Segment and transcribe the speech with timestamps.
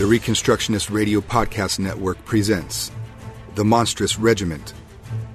[0.00, 2.90] The Reconstructionist Radio Podcast Network presents
[3.54, 4.72] The Monstrous Regiment,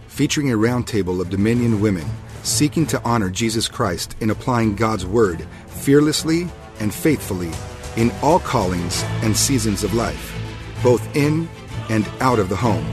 [0.07, 2.07] featuring a roundtable of Dominion women
[2.41, 6.47] seeking to honor Jesus Christ in applying God's Word fearlessly
[6.79, 7.51] and faithfully
[7.95, 10.33] in all callings and seasons of life,
[10.81, 11.47] both in
[11.89, 12.87] and out of the home,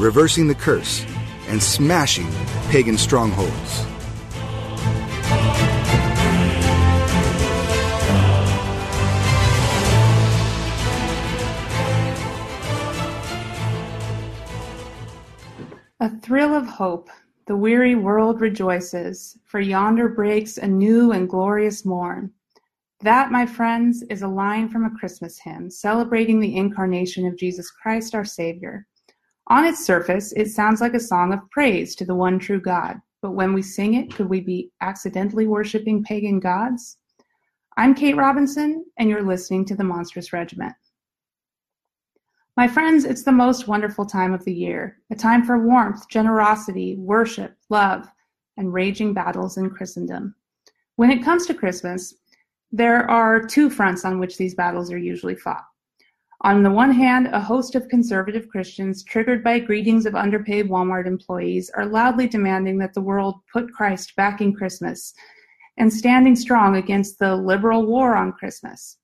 [0.00, 1.06] reversing the curse
[1.46, 2.26] and smashing
[2.70, 3.91] pagan strongholds.
[16.02, 17.10] A thrill of hope,
[17.46, 22.32] the weary world rejoices, for yonder breaks a new and glorious morn.
[23.02, 27.70] That, my friends, is a line from a Christmas hymn celebrating the incarnation of Jesus
[27.70, 28.88] Christ our Savior.
[29.46, 33.00] On its surface, it sounds like a song of praise to the one true God,
[33.20, 36.98] but when we sing it, could we be accidentally worshiping pagan gods?
[37.76, 40.74] I'm Kate Robinson, and you're listening to The Monstrous Regiment.
[42.54, 46.96] My friends, it's the most wonderful time of the year, a time for warmth, generosity,
[46.96, 48.06] worship, love,
[48.58, 50.34] and raging battles in Christendom.
[50.96, 52.12] When it comes to Christmas,
[52.70, 55.64] there are two fronts on which these battles are usually fought.
[56.42, 61.06] On the one hand, a host of conservative Christians, triggered by greetings of underpaid Walmart
[61.06, 65.14] employees, are loudly demanding that the world put Christ back in Christmas
[65.78, 68.98] and standing strong against the liberal war on Christmas.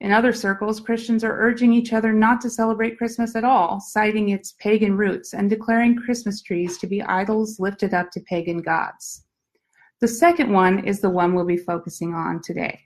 [0.00, 4.28] In other circles, Christians are urging each other not to celebrate Christmas at all, citing
[4.28, 9.24] its pagan roots and declaring Christmas trees to be idols lifted up to pagan gods.
[10.00, 12.80] The second one is the one we'll be focusing on today.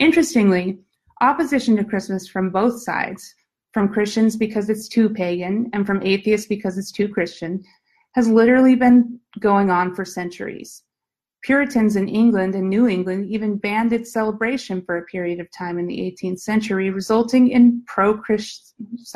[0.00, 0.80] Interestingly,
[1.20, 3.34] opposition to Christmas from both sides,
[3.72, 7.62] from Christians because it's too pagan and from atheists because it's too Christian,
[8.14, 10.82] has literally been going on for centuries.
[11.42, 15.78] Puritans in England and New England even banned its celebration for a period of time
[15.78, 19.14] in the 18th century, resulting in pro-Christmas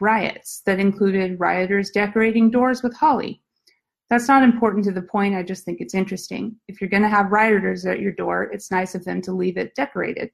[0.00, 3.42] riots that included rioters decorating doors with holly.
[4.08, 6.56] That's not important to the point, I just think it's interesting.
[6.68, 9.58] If you're going to have rioters at your door, it's nice of them to leave
[9.58, 10.30] it decorated.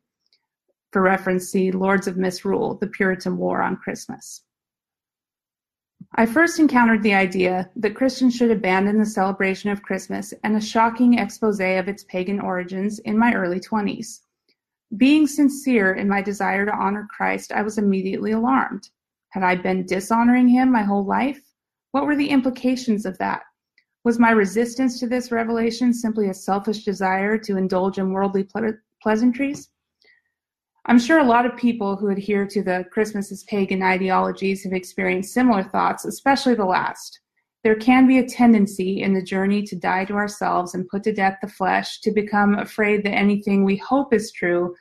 [0.93, 4.43] For reference, see Lords of Misrule, the Puritan War on Christmas.
[6.13, 10.61] I first encountered the idea that Christians should abandon the celebration of Christmas and a
[10.61, 14.21] shocking expose of its pagan origins in my early 20s.
[14.97, 18.91] Being sincere in my desire to honor Christ, I was immediately alarmed.
[19.31, 21.41] Had I been dishonoring him my whole life?
[21.91, 23.43] What were the implications of that?
[24.05, 28.79] Was my resistance to this revelation simply a selfish desire to indulge in worldly ple-
[29.03, 29.71] pleasantries?
[30.87, 34.75] I'm sure a lot of people who adhere to the Christmas is pagan ideologies have
[34.75, 37.21] experienced similar thoughts, especially the last.
[37.63, 41.15] There can be a tendency in the journey to die to ourselves and put to
[41.15, 44.75] death the flesh to become afraid that anything we hope is true,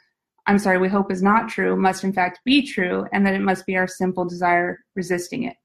[0.46, 3.40] I'm sorry, we hope is not true, must in fact be true, and that it
[3.40, 5.56] must be our simple desire resisting it.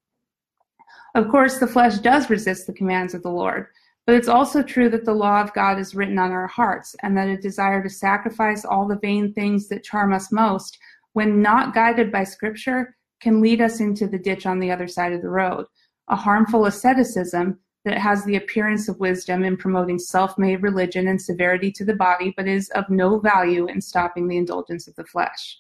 [1.16, 3.66] Of course, the flesh does resist the commands of the Lord,
[4.08, 7.14] but it's also true that the law of God is written on our hearts, and
[7.14, 10.78] that a desire to sacrifice all the vain things that charm us most,
[11.12, 15.12] when not guided by Scripture, can lead us into the ditch on the other side
[15.12, 15.66] of the road.
[16.08, 21.20] A harmful asceticism that has the appearance of wisdom in promoting self made religion and
[21.20, 25.04] severity to the body, but is of no value in stopping the indulgence of the
[25.04, 25.58] flesh.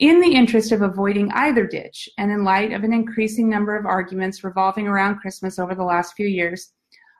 [0.00, 3.86] In the interest of avoiding either ditch, and in light of an increasing number of
[3.86, 6.72] arguments revolving around Christmas over the last few years,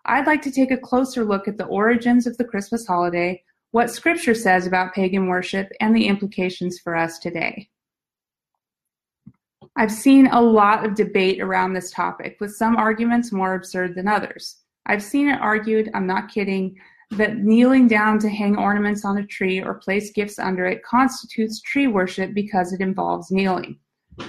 [0.06, 3.90] I'd like to take a closer look at the origins of the Christmas holiday, what
[3.90, 7.68] Scripture says about pagan worship, and the implications for us today.
[9.76, 14.06] I've seen a lot of debate around this topic, with some arguments more absurd than
[14.06, 14.58] others.
[14.86, 16.76] I've seen it argued, I'm not kidding,
[17.12, 21.60] that kneeling down to hang ornaments on a tree or place gifts under it constitutes
[21.62, 23.78] tree worship because it involves kneeling.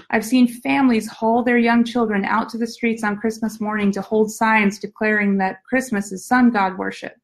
[0.09, 4.01] I've seen families haul their young children out to the streets on Christmas morning to
[4.01, 7.15] hold signs declaring that Christmas is sun god worship.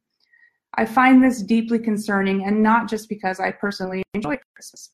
[0.76, 4.91] I find this deeply concerning and not just because I personally enjoy Christmas.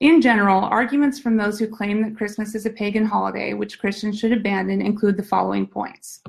[0.00, 4.18] In general, arguments from those who claim that Christmas is a pagan holiday which Christians
[4.18, 6.22] should abandon include the following points.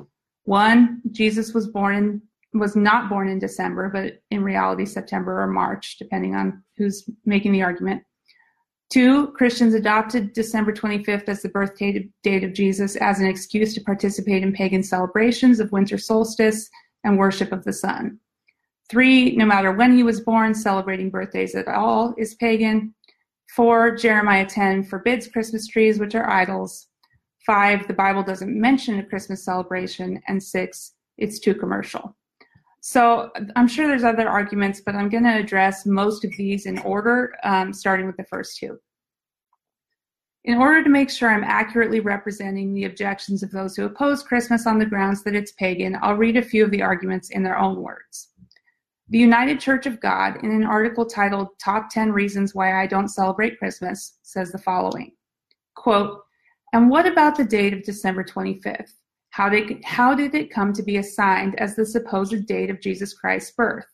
[0.44, 2.22] One, Jesus was born in
[2.56, 7.50] was not born in December, but in reality September or March, depending on who's making
[7.50, 8.04] the argument.
[8.90, 13.80] Two, Christians adopted December 25th as the birth date of Jesus as an excuse to
[13.80, 16.68] participate in pagan celebrations of winter solstice
[17.02, 18.18] and worship of the sun.
[18.90, 22.94] Three, no matter when he was born, celebrating birthdays at all is pagan.
[23.54, 26.88] Four, Jeremiah 10 forbids Christmas trees, which are idols.
[27.46, 30.20] Five, the Bible doesn't mention a Christmas celebration.
[30.28, 32.14] And six, it's too commercial.
[32.86, 36.78] So I'm sure there's other arguments, but I'm going to address most of these in
[36.80, 38.78] order, um, starting with the first two.
[40.44, 44.66] In order to make sure I'm accurately representing the objections of those who oppose Christmas
[44.66, 47.58] on the grounds that it's pagan, I'll read a few of the arguments in their
[47.58, 48.32] own words.
[49.08, 53.08] The United Church of God, in an article titled Top 10 Reasons Why I Don't
[53.08, 55.12] Celebrate Christmas, says the following
[55.74, 56.20] Quote,
[56.74, 58.92] And what about the date of December 25th?
[59.34, 63.12] How did, how did it come to be assigned as the supposed date of Jesus
[63.12, 63.84] Christ's birth?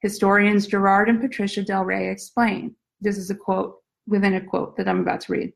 [0.00, 2.74] Historians Gerard and Patricia Del Re explain.
[3.02, 3.76] This is a quote
[4.06, 5.52] within a quote that I'm about to read.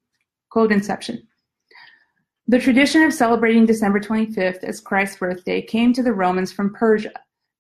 [0.51, 1.27] Quote Inception.
[2.49, 7.13] The tradition of celebrating December 25th as Christ's birthday came to the Romans from Persia.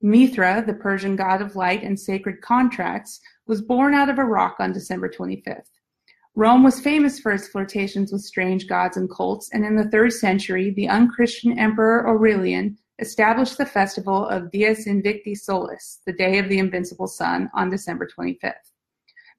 [0.02, 4.56] Mithra, the Persian god of light and sacred contracts, was born out of a rock
[4.58, 5.62] on December 25th.
[6.36, 10.12] Rome was famous for its flirtations with strange gods and cults, and in the third
[10.12, 16.48] century, the unchristian emperor Aurelian established the festival of Dies Invicti Solis, the day of
[16.48, 18.52] the invincible sun, on December 25th.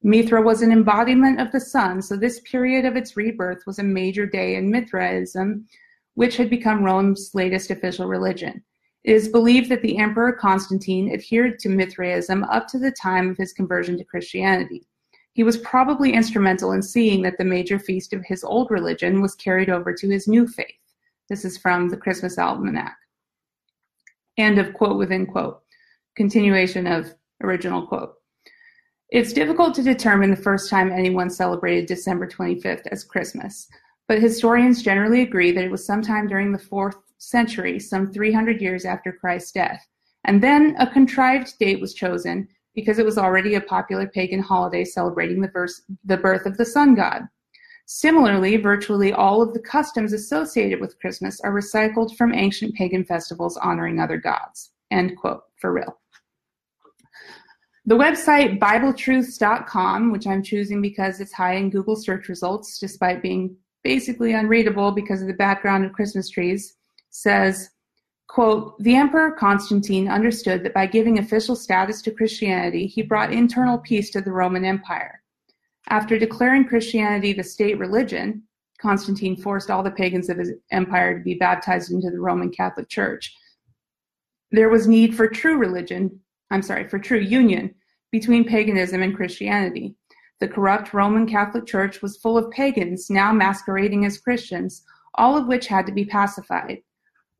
[0.03, 3.83] Mithra was an embodiment of the sun, so this period of its rebirth was a
[3.83, 5.65] major day in Mithraism,
[6.15, 8.63] which had become Rome's latest official religion.
[9.03, 13.37] It is believed that the Emperor Constantine adhered to Mithraism up to the time of
[13.37, 14.87] his conversion to Christianity.
[15.33, 19.35] He was probably instrumental in seeing that the major feast of his old religion was
[19.35, 20.75] carried over to his new faith.
[21.29, 22.97] This is from the Christmas Almanac.
[24.37, 25.61] End of quote within quote.
[26.15, 28.15] Continuation of original quote.
[29.09, 33.67] It's difficult to determine the first time anyone celebrated December 25th as Christmas,
[34.07, 38.83] but historians generally agree that it was sometime during the fourth century, some 300 years
[38.83, 39.85] after Christ's death.
[40.25, 44.83] And then a contrived date was chosen because it was already a popular pagan holiday
[44.85, 47.27] celebrating the, verse, the birth of the sun god.
[47.85, 53.57] Similarly, virtually all of the customs associated with Christmas are recycled from ancient pagan festivals
[53.57, 54.71] honoring other gods.
[54.91, 55.97] End quote, for real.
[57.85, 63.57] The website BibleTruths.com, which I'm choosing because it's high in Google search results, despite being
[63.83, 66.75] basically unreadable because of the background of Christmas trees,
[67.09, 67.70] says,
[68.31, 73.77] quote, The Emperor Constantine understood that by giving official status to Christianity, he brought internal
[73.77, 75.21] peace to the Roman Empire.
[75.89, 78.43] After declaring Christianity the state religion,
[78.79, 82.87] Constantine forced all the pagans of his empire to be baptized into the Roman Catholic
[82.87, 83.35] Church.
[84.51, 87.73] There was need for true religion I'm sorry, for true union
[88.11, 89.95] between paganism and Christianity.
[90.39, 94.83] The corrupt Roman Catholic Church was full of pagans now masquerading as Christians,
[95.15, 96.79] all of which had to be pacified.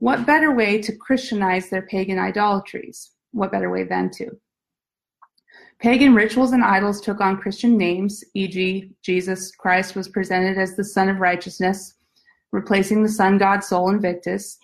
[0.02, 3.12] What better way to Christianize their pagan idolatries?
[3.34, 4.32] What better way than to?
[5.78, 10.84] Pagan rituals and idols took on Christian names, e.g., Jesus Christ was presented as the
[10.84, 11.94] Sun of Righteousness,
[12.52, 14.58] replacing the sun god Sol Invictus.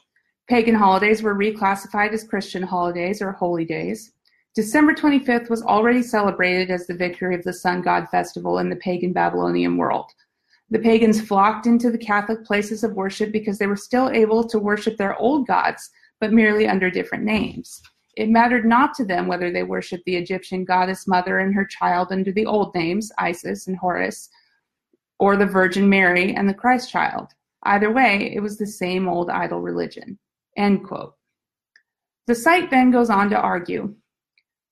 [0.50, 4.14] Pagan holidays were reclassified as Christian holidays or holy days.
[4.56, 8.76] December 25th was already celebrated as the victory of the sun god festival in the
[8.78, 10.12] pagan Babylonian world.
[10.70, 14.60] The pagans flocked into the Catholic places of worship because they were still able to
[14.60, 17.82] worship their old gods, but merely under different names.
[18.18, 22.12] It mattered not to them whether they worshiped the Egyptian goddess mother and her child
[22.12, 24.30] under the old names, Isis and Horus,
[25.20, 27.28] or the Virgin Mary and the Christ child.
[27.64, 30.18] Either way, it was the same old idol religion.
[30.58, 31.14] End quote.
[32.26, 33.96] The site then goes on to argue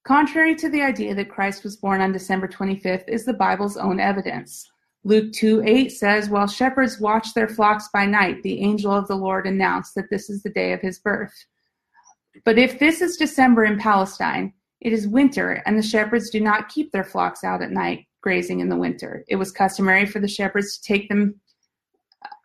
[0.06, 4.00] Contrary to the idea that Christ was born on December 25th is the Bible's own
[4.00, 4.70] evidence.
[5.06, 9.46] Luke 2:8 says, While shepherds watched their flocks by night, the angel of the Lord
[9.46, 11.46] announced that this is the day of his birth.
[12.44, 16.70] But if this is December in Palestine, it is winter, and the shepherds do not
[16.70, 19.24] keep their flocks out at night grazing in the winter.
[19.28, 21.40] It was customary for the shepherds to take them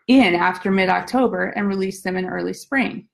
[0.07, 3.09] in after mid October and release them in early spring.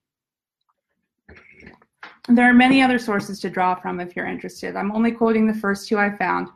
[2.28, 4.74] There are many other sources to draw from if you're interested.
[4.74, 6.48] I'm only quoting the first two I found,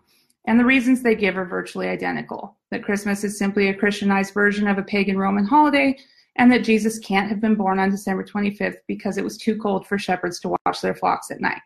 [0.49, 4.69] and the reasons they give are virtually identical that Christmas is simply a Christianized version
[4.69, 5.97] of a pagan Roman holiday,
[6.37, 9.87] and that Jesus can't have been born on December 25th because it was too cold
[9.87, 11.61] for shepherds to watch their flocks at night.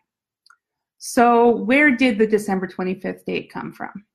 [0.97, 4.05] So, where did the December 25th date come from?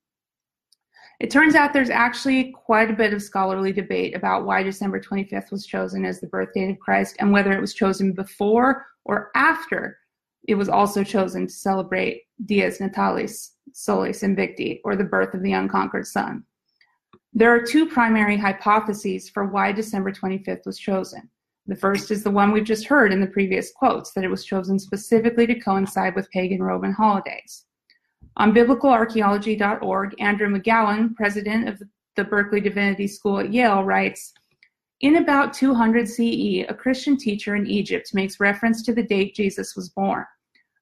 [1.20, 5.50] It turns out there's actually quite a bit of scholarly debate about why December 25th
[5.50, 9.30] was chosen as the birth date of Christ and whether it was chosen before or
[9.34, 9.98] after
[10.48, 15.52] it was also chosen to celebrate Dies Natalis Solis Invicti, or the birth of the
[15.52, 16.44] unconquered sun.
[17.32, 21.28] There are two primary hypotheses for why December 25th was chosen.
[21.66, 24.44] The first is the one we've just heard in the previous quotes, that it was
[24.44, 27.66] chosen specifically to coincide with pagan Roman holidays.
[28.36, 31.80] On biblicalarchaeology.org, Andrew McGowan, president of
[32.16, 34.32] the Berkeley Divinity School at Yale, writes
[35.00, 39.74] in about 200 CE, a Christian teacher in Egypt makes reference to the date Jesus
[39.74, 40.26] was born.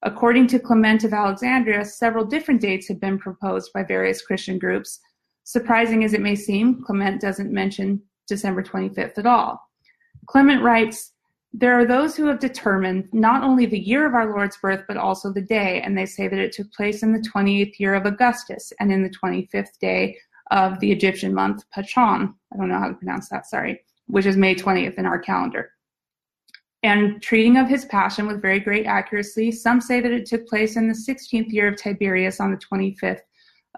[0.02, 5.00] According to Clement of Alexandria, several different dates have been proposed by various Christian groups.
[5.48, 9.58] Surprising as it may seem, Clement doesn't mention December 25th at all.
[10.26, 11.12] Clement writes,
[11.54, 14.98] There are those who have determined not only the year of our Lord's birth, but
[14.98, 18.04] also the day, and they say that it took place in the 28th year of
[18.04, 20.18] Augustus and in the 25th day
[20.50, 22.34] of the Egyptian month Pachon.
[22.52, 25.70] I don't know how to pronounce that, sorry, which is May 20th in our calendar
[26.82, 29.50] and treating of his passion with very great accuracy.
[29.50, 33.22] Some say that it took place in the 16th year of Tiberius on the 25th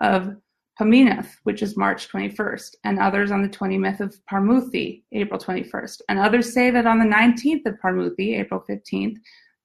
[0.01, 0.35] of
[0.81, 6.01] Pameneth, which is March 21st, and others on the 20th of Parmuthi, April 21st.
[6.09, 9.19] And others say that on the 19th of Parmuthi, April 15th,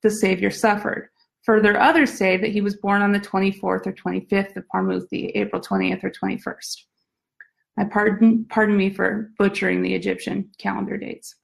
[0.04, 1.08] the Savior suffered.
[1.44, 5.62] Further, others say that he was born on the 24th or 25th of Parmuthi, April
[5.62, 6.84] 20th or 21st.
[7.78, 11.36] I pardon, pardon me for butchering the Egyptian calendar dates.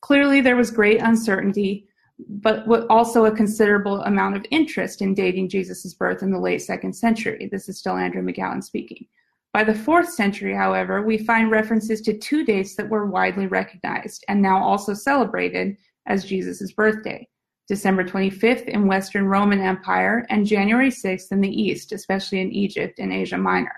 [0.00, 1.86] Clearly, there was great uncertainty,
[2.28, 6.92] but also a considerable amount of interest in dating Jesus' birth in the late second
[6.92, 7.48] century.
[7.50, 9.06] This is still Andrew McGowan speaking.
[9.52, 14.24] By the fourth century, however, we find references to two dates that were widely recognized
[14.28, 17.26] and now also celebrated as Jesus' birthday
[17.70, 22.98] December 25th in Western Roman Empire and January 6th in the East, especially in Egypt
[22.98, 23.76] and Asia Minor.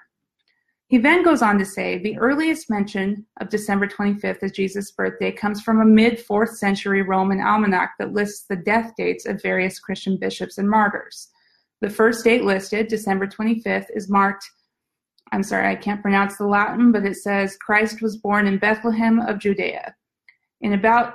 [0.93, 5.33] He then goes on to say the earliest mention of December 25th as Jesus' birthday
[5.33, 9.81] comes from a mid 4th century Roman almanac that lists the death dates of various
[9.81, 11.31] Christian bishops and martyrs.
[11.81, 14.45] The first date listed, December 25th, is marked,
[15.33, 19.19] I'm sorry, I can't pronounce the Latin, but it says Christ was born in Bethlehem
[19.21, 19.95] of Judea.
[20.61, 21.15] In about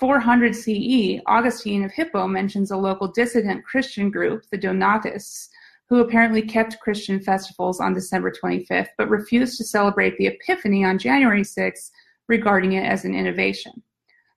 [0.00, 5.50] 400 CE, Augustine of Hippo mentions a local dissident Christian group, the Donatists,
[5.88, 10.98] who apparently kept Christian festivals on December 25th, but refused to celebrate the Epiphany on
[10.98, 11.90] January 6th,
[12.28, 13.82] regarding it as an innovation.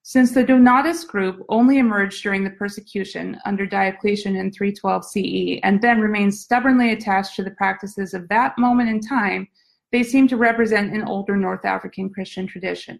[0.04, 5.82] Since the Donatist group only emerged during the persecution under Diocletian in 312 CE and
[5.82, 9.50] then remained stubbornly attached to the practices of that moment in time,
[9.92, 13.00] they seem to represent an older North African Christian tradition.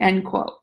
[0.00, 0.54] End quote.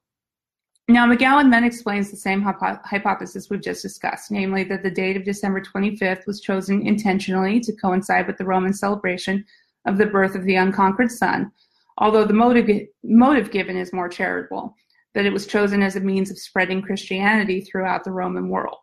[0.90, 5.18] Now, McGowan then explains the same hypo- hypothesis we've just discussed, namely that the date
[5.18, 9.46] of December 25th was chosen intentionally to coincide with the Roman celebration
[9.86, 11.52] of the birth of the unconquered Sun,
[11.98, 14.74] although the motive, motive given is more charitable,
[15.14, 18.78] that it was chosen as a means of spreading Christianity throughout the Roman world.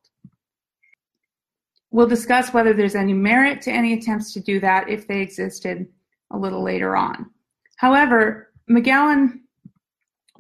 [1.91, 5.87] We'll discuss whether there's any merit to any attempts to do that if they existed
[6.33, 7.31] a little later on.
[7.77, 9.41] However, McGowan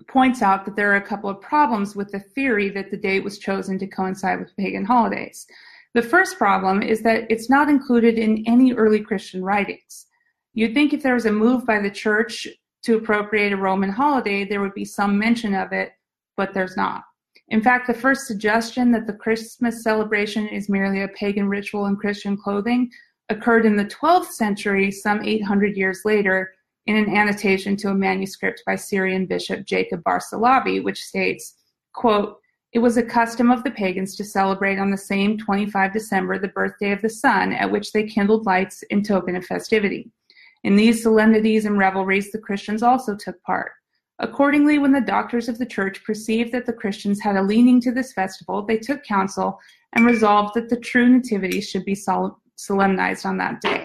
[0.08, 3.24] points out that there are a couple of problems with the theory that the date
[3.24, 5.46] was chosen to coincide with pagan holidays.
[5.94, 10.06] The first problem is that it's not included in any early Christian writings.
[10.52, 12.48] You'd think if there was a move by the church
[12.82, 15.92] to appropriate a Roman holiday, there would be some mention of it,
[16.36, 17.04] but there's not.
[17.48, 21.96] In fact, the first suggestion that the Christmas celebration is merely a pagan ritual in
[21.96, 22.90] Christian clothing
[23.28, 26.52] occurred in the 12th century, some 800 years later,
[26.86, 31.56] in an annotation to a manuscript by Syrian bishop Jacob Bar-Salibi, which states,
[31.92, 32.38] quote,
[32.72, 36.48] it was a custom of the pagans to celebrate on the same 25 December the
[36.48, 40.10] birthday of the sun, at which they kindled lights in token of festivity.
[40.64, 43.72] In these solemnities and revelries, the Christians also took part.
[44.18, 47.92] Accordingly, when the doctors of the church perceived that the Christians had a leaning to
[47.92, 49.58] this festival, they took counsel
[49.92, 51.96] and resolved that the true nativity should be
[52.56, 53.84] solemnized on that day.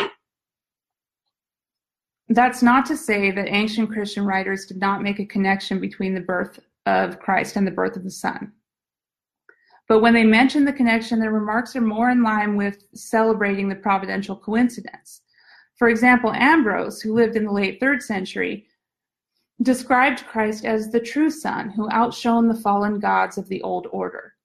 [2.30, 6.22] That's not to say that ancient Christian writers did not make a connection between the
[6.22, 8.54] birth of Christ and the birth of the Sun.
[9.88, 13.76] But when they mention the connection, their remarks are more in line with celebrating the
[13.76, 15.22] providential coincidence.
[15.78, 18.68] For example, Ambrose, who lived in the late third century,
[19.64, 24.36] described Christ as the true Son who outshone the fallen gods of the old order.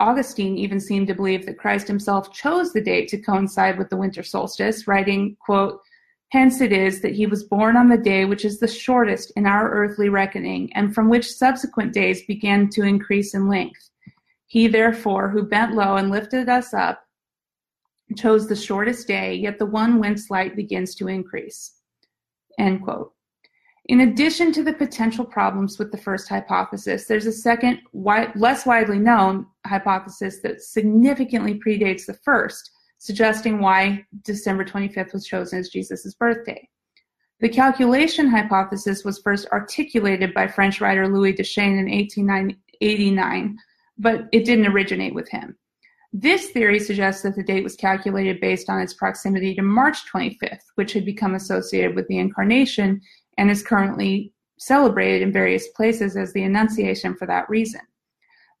[0.00, 3.98] Augustine even seemed to believe that Christ himself chose the date to coincide with the
[3.98, 5.80] winter solstice, writing, quote,
[6.32, 9.46] Hence it is that he was born on the day which is the shortest in
[9.46, 13.90] our earthly reckoning, and from which subsequent days began to increase in length.
[14.46, 17.04] He therefore, who bent low and lifted us up,
[18.16, 21.76] chose the shortest day, yet the one whence light begins to increase.
[22.58, 23.12] End quote.
[23.86, 28.98] In addition to the potential problems with the first hypothesis, there's a second, less widely
[28.98, 32.70] known hypothesis that significantly predates the first,
[33.00, 36.68] suggesting why December 25th was chosen as Jesus' birthday.
[37.40, 43.56] The calculation hypothesis was first articulated by French writer Louis Duchesne in 1889,
[43.96, 45.56] but it didn't originate with him.
[46.12, 50.64] This theory suggests that the date was calculated based on its proximity to March 25th,
[50.74, 53.00] which had become associated with the Incarnation
[53.38, 57.80] and is currently celebrated in various places as the Annunciation for that reason.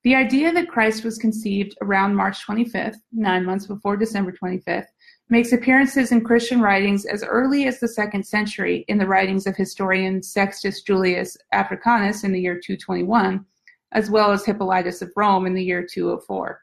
[0.02, 4.86] The idea that Christ was conceived around March 25th, nine months before December 25th,
[5.28, 9.56] makes appearances in Christian writings as early as the second century in the writings of
[9.56, 13.44] historian Sextus Julius Africanus in the year 221,
[13.92, 16.60] as well as Hippolytus of Rome in the year 204.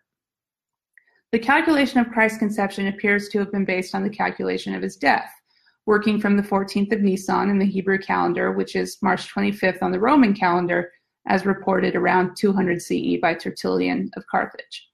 [1.32, 4.96] The calculation of Christ's conception appears to have been based on the calculation of his
[4.96, 5.30] death,
[5.86, 9.92] working from the 14th of Nisan in the Hebrew calendar, which is March 25th on
[9.92, 10.92] the Roman calendar,
[11.28, 14.88] as reported around 200 CE by Tertullian of Carthage.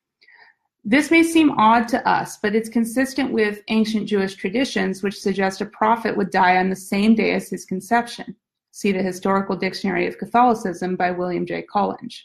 [0.84, 5.62] This may seem odd to us, but it's consistent with ancient Jewish traditions which suggest
[5.62, 8.36] a prophet would die on the same day as his conception.
[8.72, 11.62] See the Historical Dictionary of Catholicism by William J.
[11.62, 12.22] Collins.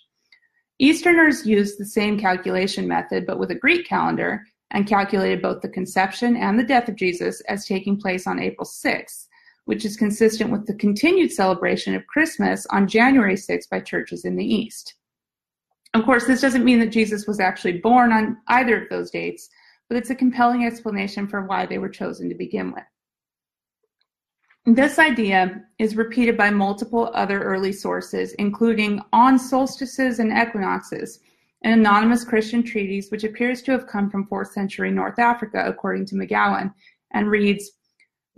[0.80, 5.68] Easterners used the same calculation method, but with a Greek calendar, and calculated both the
[5.68, 9.27] conception and the death of Jesus as taking place on April 6th,
[9.68, 14.34] which is consistent with the continued celebration of Christmas on January 6th by churches in
[14.34, 14.94] the East.
[15.92, 19.50] Of course, this doesn't mean that Jesus was actually born on either of those dates,
[19.86, 22.84] but it's a compelling explanation for why they were chosen to begin with.
[24.64, 31.20] This idea is repeated by multiple other early sources, including on solstices and equinoxes,
[31.62, 36.06] an anonymous Christian treatise which appears to have come from 4th century North Africa, according
[36.06, 36.72] to McGowan,
[37.12, 37.72] and reads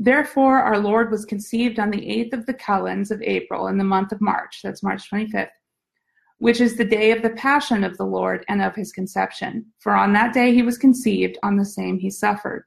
[0.03, 3.85] Therefore, our Lord was conceived on the eighth of the calends of April in the
[3.85, 5.51] month of March, that's March 25th,
[6.39, 9.67] which is the day of the passion of the Lord and of his conception.
[9.79, 12.65] For on that day he was conceived, on the same he suffered.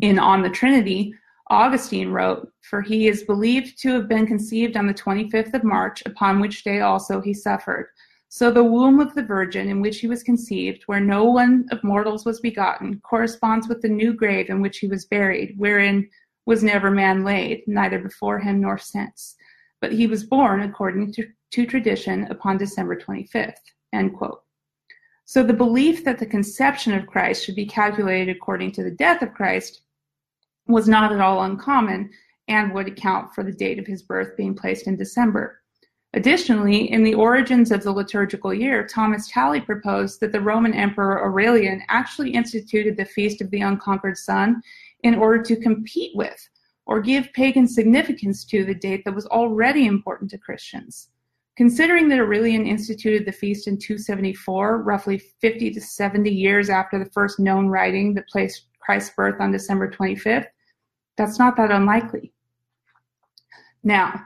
[0.00, 1.14] In On the Trinity,
[1.50, 6.02] Augustine wrote, For he is believed to have been conceived on the 25th of March,
[6.06, 7.88] upon which day also he suffered.
[8.30, 11.84] So the womb of the Virgin in which he was conceived, where no one of
[11.84, 16.08] mortals was begotten, corresponds with the new grave in which he was buried, wherein
[16.46, 19.36] was never man laid, neither before him nor since.
[19.80, 23.54] But he was born according to, to tradition upon December 25th.
[23.92, 24.42] End quote.
[25.24, 29.22] So the belief that the conception of Christ should be calculated according to the death
[29.22, 29.82] of Christ
[30.66, 32.10] was not at all uncommon
[32.48, 35.62] and would account for the date of his birth being placed in December.
[36.14, 41.24] Additionally, in the origins of the liturgical year, Thomas Talley proposed that the Roman Emperor
[41.24, 44.62] Aurelian actually instituted the Feast of the Unconquered Sun
[45.02, 46.48] in order to compete with
[46.86, 51.08] or give pagan significance to the date that was already important to Christians.
[51.56, 57.10] Considering that Aurelian instituted the feast in 274, roughly 50 to 70 years after the
[57.10, 60.46] first known writing that placed Christ's birth on December 25th,
[61.16, 62.32] that's not that unlikely.
[63.84, 64.22] Now,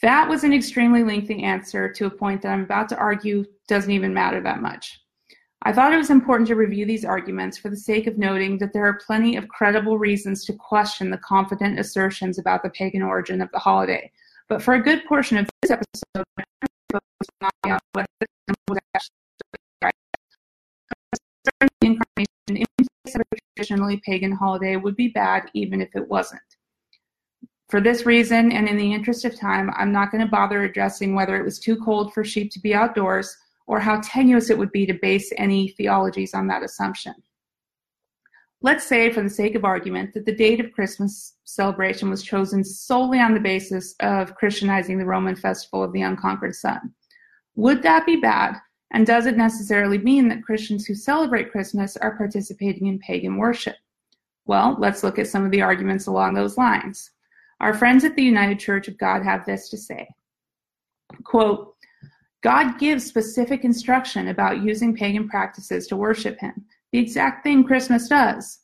[0.00, 3.90] that was an extremely lengthy answer to a point that I'm about to argue doesn't
[3.90, 5.00] even matter that much.
[5.66, 8.74] I thought it was important to review these arguments for the sake of noting that
[8.74, 13.40] there are plenty of credible reasons to question the confident assertions about the pagan origin
[13.40, 14.12] of the holiday.
[14.46, 16.26] But for a good portion of this episode,
[16.90, 17.00] the
[21.80, 23.24] incarnation in place of a
[23.56, 26.42] traditionally pagan holiday would be bad even if it wasn't.
[27.70, 31.14] For this reason, and in the interest of time, I'm not going to bother addressing
[31.14, 33.34] whether it was too cold for sheep to be outdoors
[33.66, 37.14] or how tenuous it would be to base any theologies on that assumption.
[38.62, 42.64] Let's say, for the sake of argument, that the date of Christmas celebration was chosen
[42.64, 46.94] solely on the basis of Christianizing the Roman festival of the unconquered sun.
[47.56, 48.56] Would that be bad?
[48.90, 53.76] And does it necessarily mean that Christians who celebrate Christmas are participating in pagan worship?
[54.46, 57.10] Well, let's look at some of the arguments along those lines.
[57.60, 60.08] Our friends at the United Church of God have this to say.
[61.24, 61.73] Quote,
[62.44, 68.06] God gives specific instruction about using pagan practices to worship him, the exact thing Christmas
[68.06, 68.58] does.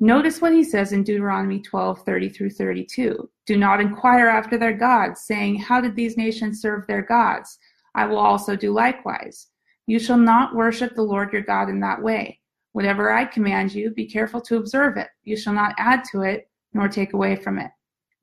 [0.00, 3.28] Notice what he says in Deuteronomy 12, 30 through 32.
[3.44, 7.58] Do not inquire after their gods, saying, How did these nations serve their gods?
[7.94, 9.48] I will also do likewise.
[9.86, 12.40] You shall not worship the Lord your God in that way.
[12.72, 15.08] Whatever I command you, be careful to observe it.
[15.24, 17.70] You shall not add to it, nor take away from it.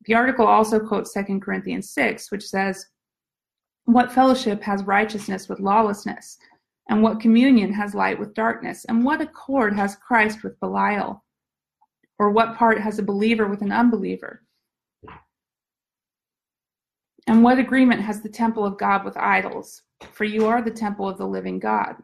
[0.05, 2.87] The article also quotes 2 Corinthians 6, which says,
[3.85, 6.37] what fellowship has righteousness with lawlessness?
[6.89, 8.85] And what communion has light with darkness?
[8.85, 11.23] And what accord has Christ with Belial?
[12.19, 14.43] Or what part has a believer with an unbeliever?
[17.27, 19.83] And what agreement has the temple of God with idols?
[20.11, 21.95] For you are the temple of the living God.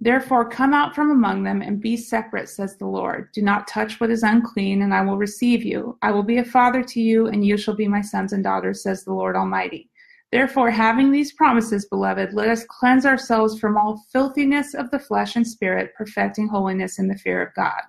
[0.00, 3.30] Therefore, come out from among them and be separate, says the Lord.
[3.32, 5.96] Do not touch what is unclean, and I will receive you.
[6.02, 8.82] I will be a father to you, and you shall be my sons and daughters,
[8.82, 9.90] says the Lord Almighty.
[10.32, 15.36] Therefore, having these promises, beloved, let us cleanse ourselves from all filthiness of the flesh
[15.36, 17.82] and spirit, perfecting holiness in the fear of God.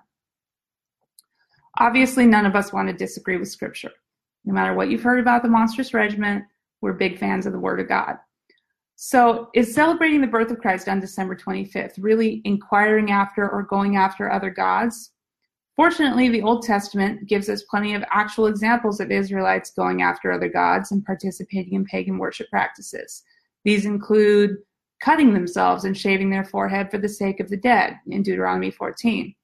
[1.78, 3.90] Obviously, none of us want to disagree with Scripture.
[4.44, 6.44] No matter what you've heard about the monstrous regiment,
[6.82, 8.18] we're big fans of the Word of God.
[8.94, 13.96] So, is celebrating the birth of Christ on December 25th really inquiring after or going
[13.96, 15.12] after other gods?
[15.76, 20.48] Fortunately, the Old Testament gives us plenty of actual examples of Israelites going after other
[20.48, 23.24] gods and participating in pagan worship practices.
[23.64, 24.58] These include
[25.02, 29.34] cutting themselves and shaving their forehead for the sake of the dead in Deuteronomy 14,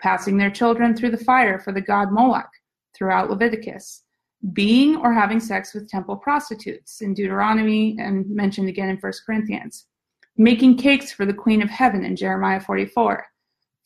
[0.00, 2.50] passing their children through the fire for the god Moloch
[2.96, 4.04] throughout Leviticus,
[4.52, 9.86] being or having sex with temple prostitutes in Deuteronomy and mentioned again in 1 Corinthians,
[10.36, 13.26] making cakes for the queen of heaven in Jeremiah 44,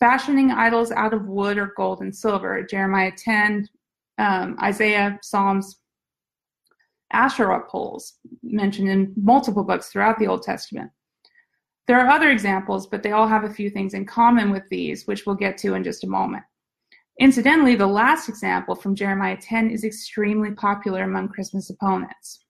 [0.05, 3.67] fashioning idols out of wood or gold and silver, Jeremiah 10,
[4.19, 5.81] um, Isaiah, Psalms,
[7.11, 10.90] Asherah poles mentioned in multiple books throughout the Old Testament.
[11.87, 15.07] There are other examples, but they all have a few things in common with these,
[15.07, 16.45] which we'll get to in just a moment.
[17.19, 22.45] Incidentally, the last example from Jeremiah 10 is extremely popular among Christmas opponents.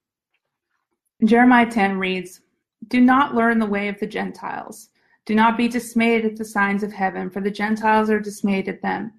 [1.24, 2.40] Jeremiah 10 reads,
[2.88, 4.88] Do not learn the way of the Gentiles.
[5.26, 8.82] Do not be dismayed at the signs of heaven, for the Gentiles are dismayed at
[8.82, 9.12] them.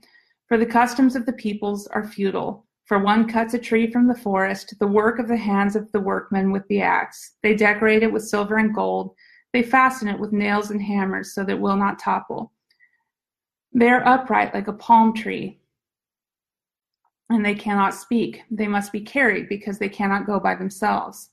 [0.47, 2.65] For the customs of the peoples are futile.
[2.85, 5.99] For one cuts a tree from the forest, the work of the hands of the
[5.99, 7.37] workmen with the axe.
[7.41, 9.15] They decorate it with silver and gold.
[9.53, 12.51] They fasten it with nails and hammers so that it will not topple.
[13.73, 15.59] They are upright like a palm tree,
[17.29, 18.43] and they cannot speak.
[18.51, 21.31] They must be carried because they cannot go by themselves.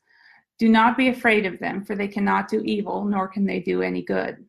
[0.59, 3.83] Do not be afraid of them, for they cannot do evil, nor can they do
[3.83, 4.45] any good.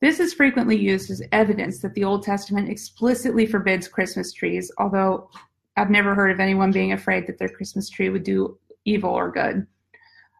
[0.00, 5.30] This is frequently used as evidence that the Old Testament explicitly forbids Christmas trees, although
[5.76, 9.30] I've never heard of anyone being afraid that their Christmas tree would do evil or
[9.30, 9.66] good.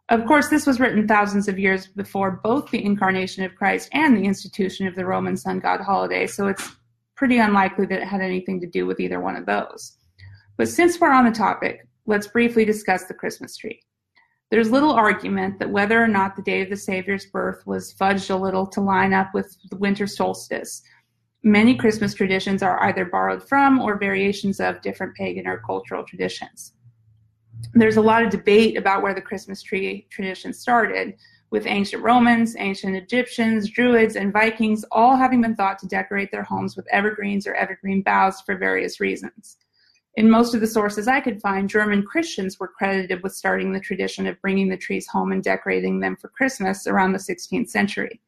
[0.08, 4.16] Of course, this was written thousands of years before both the incarnation of Christ and
[4.16, 6.76] the institution of the Roman sun god holiday, so it's
[7.16, 9.96] pretty unlikely that it had anything to do with either one of those.
[10.58, 13.80] But since we're on the topic, let's briefly discuss the Christmas tree.
[14.50, 18.30] There's little argument that whether or not the day of the Savior's birth was fudged
[18.30, 20.82] a little to line up with the winter solstice.
[21.42, 26.72] Many Christmas traditions are either borrowed from or variations of different pagan or cultural traditions
[27.74, 31.14] there's a lot of debate about where the Christmas tree tradition started,
[31.50, 36.42] with ancient Romans, ancient Egyptians, Druids, and Vikings all having been thought to decorate their
[36.42, 39.58] homes with evergreens or evergreen boughs for various reasons.
[40.16, 43.80] In most of the sources I could find, German Christians were credited with starting the
[43.80, 48.18] tradition of bringing the trees home and decorating them for Christmas around the 16th century.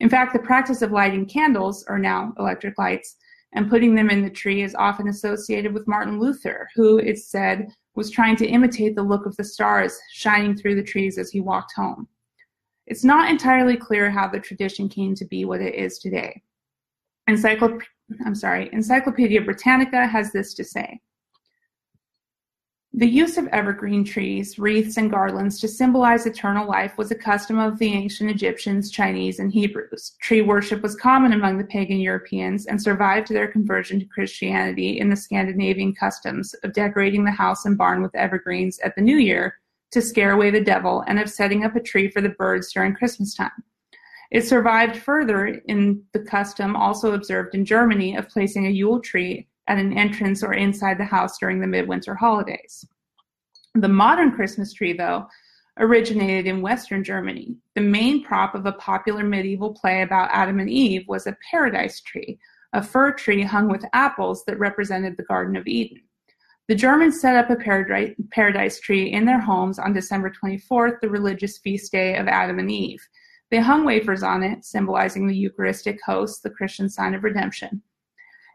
[0.00, 3.16] In fact, the practice of lighting candles, or now electric lights,
[3.52, 7.68] and putting them in the tree is often associated with Martin Luther, who, it's said,
[7.94, 11.40] was trying to imitate the look of the stars shining through the trees as he
[11.40, 12.08] walked home.
[12.86, 16.42] It's not entirely clear how the tradition came to be what it is today.
[17.28, 17.82] Encyclop-
[18.24, 21.00] I'm sorry, Encyclopedia Britannica has this to say.
[22.98, 27.58] The use of evergreen trees, wreaths, and garlands to symbolize eternal life was a custom
[27.58, 30.16] of the ancient Egyptians, Chinese, and Hebrews.
[30.22, 35.10] Tree worship was common among the pagan Europeans and survived their conversion to Christianity in
[35.10, 39.58] the Scandinavian customs of decorating the house and barn with evergreens at the new year
[39.90, 42.94] to scare away the devil and of setting up a tree for the birds during
[42.94, 43.62] Christmas time.
[44.30, 49.48] It survived further in the custom also observed in Germany of placing a Yule tree
[49.68, 52.86] at an entrance or inside the house during the midwinter holidays.
[53.74, 55.26] The modern Christmas tree, though,
[55.78, 57.56] originated in Western Germany.
[57.74, 62.00] The main prop of a popular medieval play about Adam and Eve was a paradise
[62.00, 62.38] tree,
[62.72, 66.00] a fir tree hung with apples that represented the Garden of Eden.
[66.68, 71.58] The Germans set up a paradise tree in their homes on December 24th, the religious
[71.58, 73.06] feast day of Adam and Eve.
[73.50, 77.82] They hung wafers on it, symbolizing the Eucharistic host, the Christian sign of redemption.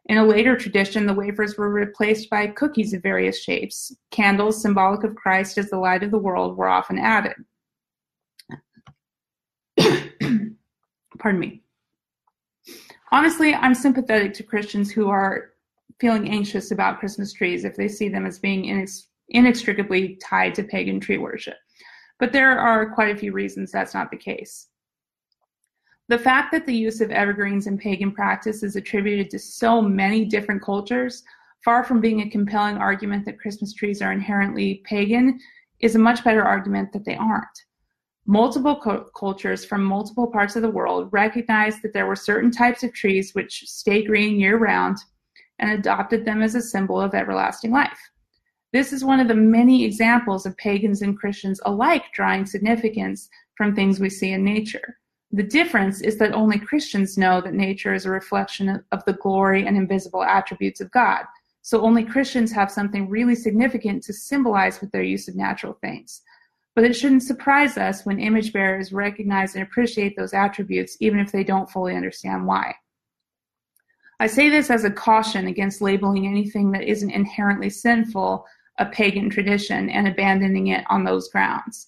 [0.06, 3.96] In a later tradition, the wafers were replaced by cookies of various shapes.
[4.10, 7.36] Candles, symbolic of Christ as the light of the world, were often added.
[11.20, 11.62] Pardon me.
[13.12, 15.52] Honestly, I'm sympathetic to Christians who are
[16.00, 20.64] feeling anxious about Christmas trees if they see them as being inex- inextricably tied to
[20.64, 21.58] pagan tree worship.
[22.20, 24.68] But there are quite a few reasons that's not the case.
[26.10, 30.26] The fact that the use of evergreens in pagan practice is attributed to so many
[30.26, 31.24] different cultures,
[31.64, 35.40] far from being a compelling argument that Christmas trees are inherently pagan,
[35.80, 37.66] is a much better argument that they aren't.
[38.26, 42.84] Multiple co- cultures from multiple parts of the world recognized that there were certain types
[42.84, 44.98] of trees which stay green year round
[45.60, 48.00] and adopted them as a symbol of everlasting life.
[48.74, 53.76] This is one of the many examples of pagans and Christians alike drawing significance from
[53.76, 54.98] things we see in nature.
[55.34, 59.66] The difference is that only Christians know that nature is a reflection of the glory
[59.66, 61.24] and invisible attributes of God.
[61.62, 66.22] So only Christians have something really significant to symbolize with their use of natural things.
[66.76, 71.32] but it shouldn't surprise us when image bearers recognize and appreciate those attributes, even if
[71.32, 72.74] they don't fully understand why.
[74.20, 78.46] I say this as a caution against labeling anything that isn't inherently sinful
[78.78, 81.88] a pagan tradition and abandoning it on those grounds.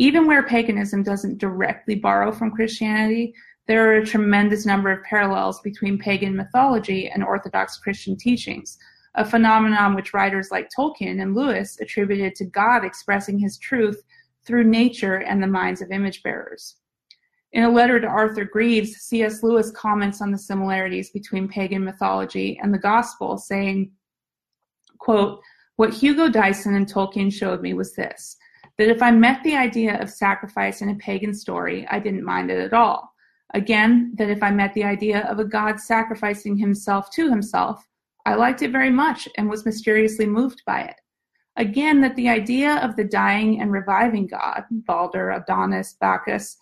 [0.00, 3.34] Even where paganism doesn't directly borrow from Christianity,
[3.66, 8.78] there are a tremendous number of parallels between pagan mythology and Orthodox Christian teachings,
[9.16, 14.00] a phenomenon which writers like Tolkien and Lewis attributed to God expressing his truth
[14.46, 16.76] through nature and the minds of image bearers.
[17.50, 19.42] In a letter to Arthur Greeves, C.S.
[19.42, 23.90] Lewis comments on the similarities between pagan mythology and the gospel, saying,
[24.98, 25.40] quote,
[25.74, 28.36] What Hugo Dyson and Tolkien showed me was this
[28.78, 32.50] that if I met the idea of sacrifice in a pagan story, I didn't mind
[32.50, 33.12] it at all.
[33.54, 37.84] Again, that if I met the idea of a god sacrificing himself to himself,
[38.24, 40.96] I liked it very much and was mysteriously moved by it.
[41.56, 46.56] Again, that the idea of the dying and reviving god, Balder, Adonis, Bacchus,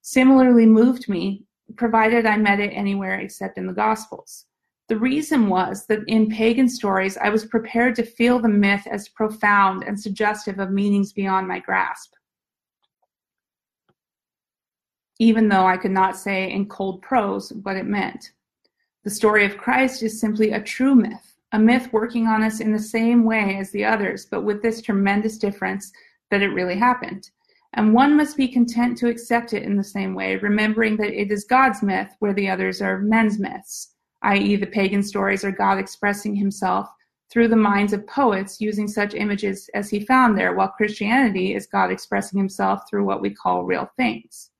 [0.00, 1.44] similarly moved me,
[1.76, 4.46] provided I met it anywhere except in the Gospels.
[4.92, 9.08] The reason was that in pagan stories, I was prepared to feel the myth as
[9.08, 12.12] profound and suggestive of meanings beyond my grasp.
[15.18, 18.32] Even though I could not say in cold prose what it meant.
[19.02, 22.70] The story of Christ is simply a true myth, a myth working on us in
[22.70, 25.90] the same way as the others, but with this tremendous difference
[26.30, 27.30] that it really happened.
[27.72, 31.32] And one must be content to accept it in the same way, remembering that it
[31.32, 33.91] is God's myth where the others are men's myths,
[34.22, 36.88] i.e., the pagan stories are God expressing himself
[37.30, 41.66] through the minds of poets using such images as he found there, while Christianity is
[41.66, 44.50] God expressing himself through what we call real things.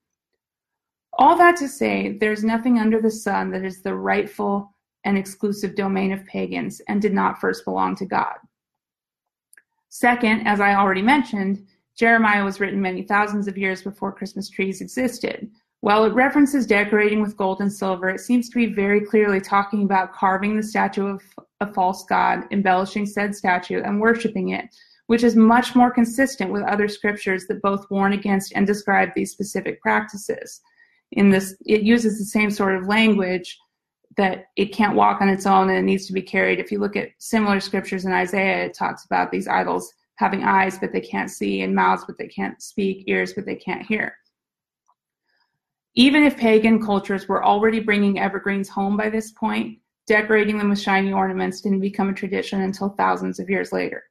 [1.19, 5.75] All that to say, there's nothing under the sun that is the rightful and exclusive
[5.75, 8.37] domain of pagans and did not first belong to God.
[9.91, 14.81] Second, as I already mentioned, Jeremiah was written many thousands of years before Christmas trees
[14.81, 15.51] existed.
[15.83, 19.83] While it references decorating with gold and silver, it seems to be very clearly talking
[19.83, 21.23] about carving the statue of
[21.61, 24.67] a false god, embellishing said statue, and worshiping it,
[25.09, 29.33] which is much more consistent with other scriptures that both warn against and describe these
[29.33, 30.61] specific practices.
[31.11, 33.59] In this, it uses the same sort of language
[34.17, 36.61] that it can't walk on its own and it needs to be carried.
[36.61, 40.79] If you look at similar scriptures in Isaiah, it talks about these idols having eyes
[40.79, 44.17] but they can't see, and mouths but they can't speak, ears but they can't hear.
[45.95, 50.81] Even if pagan cultures were already bringing evergreens home by this point, decorating them with
[50.81, 54.05] shiny ornaments didn't become a tradition until thousands of years later.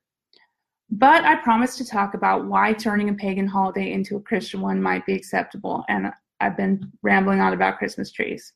[0.92, 4.82] But I promised to talk about why turning a pagan holiday into a Christian one
[4.82, 8.54] might be acceptable, and I've been rambling on about Christmas trees.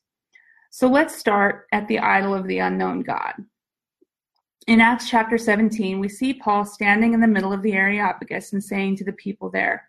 [0.70, 3.32] So let's start at the idol of the unknown God.
[4.66, 8.62] In Acts chapter 17, we see Paul standing in the middle of the Areopagus and
[8.62, 9.88] saying to the people there,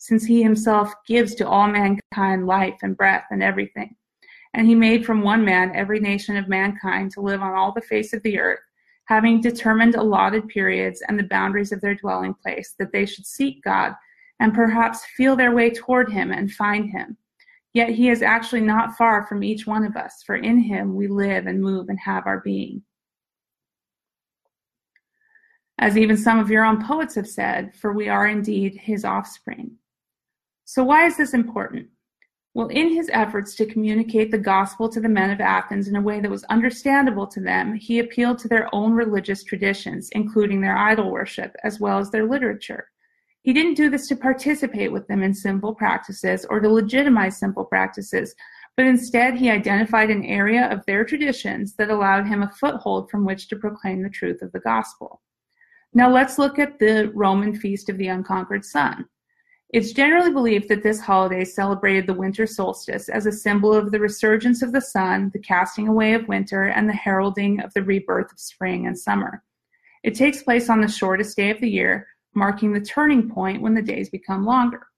[0.00, 3.94] since he himself gives to all mankind life and breath and everything.
[4.54, 7.80] And he made from one man every nation of mankind to live on all the
[7.80, 8.58] face of the earth,
[9.04, 13.62] having determined allotted periods and the boundaries of their dwelling place, that they should seek
[13.62, 13.94] God
[14.40, 17.16] and perhaps feel their way toward him and find him
[17.72, 21.06] Yet he is actually not far from each one of us, for in him we
[21.06, 22.82] live and move and have our being.
[25.78, 29.76] As even some of your own poets have said, for we are indeed his offspring.
[30.72, 31.88] So, why is this important?
[32.54, 36.00] Well, in his efforts to communicate the gospel to the men of Athens in a
[36.00, 40.76] way that was understandable to them, he appealed to their own religious traditions, including their
[40.76, 42.86] idol worship, as well as their literature.
[43.42, 47.64] He didn't do this to participate with them in sinful practices or to legitimize sinful
[47.64, 48.32] practices,
[48.76, 53.24] but instead he identified an area of their traditions that allowed him a foothold from
[53.24, 55.20] which to proclaim the truth of the gospel.
[55.94, 59.06] Now let's look at the Roman Feast of the Unconquered Sun.
[59.72, 64.00] It's generally believed that this holiday celebrated the winter solstice as a symbol of the
[64.00, 68.32] resurgence of the sun, the casting away of winter, and the heralding of the rebirth
[68.32, 69.44] of spring and summer.
[70.02, 73.74] It takes place on the shortest day of the year, marking the turning point when
[73.74, 74.88] the days become longer.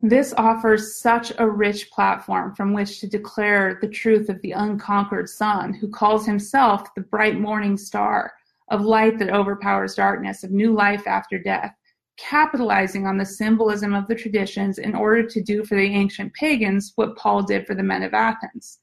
[0.00, 5.28] This offers such a rich platform from which to declare the truth of the unconquered
[5.28, 8.32] sun, who calls himself the bright morning star
[8.68, 11.72] of light that overpowers darkness, of new life after death,
[12.18, 16.92] capitalizing on the symbolism of the traditions in order to do for the ancient pagans
[16.96, 18.78] what Paul did for the men of Athens.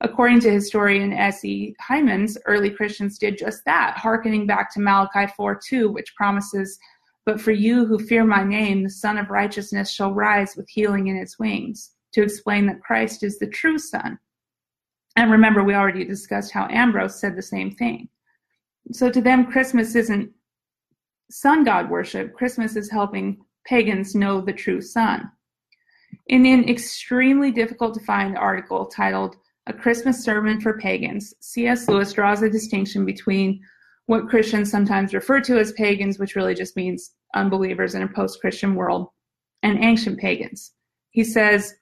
[0.00, 1.74] According to historian S.E.
[1.82, 6.78] Hijmans, early Christians did just that, hearkening back to Malachi 4:2, which promises,
[7.26, 11.08] But for you who fear my name, the Sun of Righteousness shall rise with healing
[11.08, 14.18] in its wings, to explain that Christ is the true Sun.
[15.16, 18.08] And remember, we already discussed how Ambrose said the same thing.
[18.92, 20.30] So to them, Christmas isn't
[21.30, 22.34] sun god worship.
[22.34, 25.30] Christmas is helping pagans know the true sun.
[26.26, 29.36] In an extremely difficult to find article titled
[29.66, 31.88] A Christmas Sermon for Pagans, C.S.
[31.88, 33.60] Lewis draws a distinction between
[34.06, 38.40] what Christians sometimes refer to as pagans, which really just means unbelievers in a post
[38.40, 39.08] Christian world,
[39.62, 40.72] and ancient pagans.
[41.10, 41.74] He says,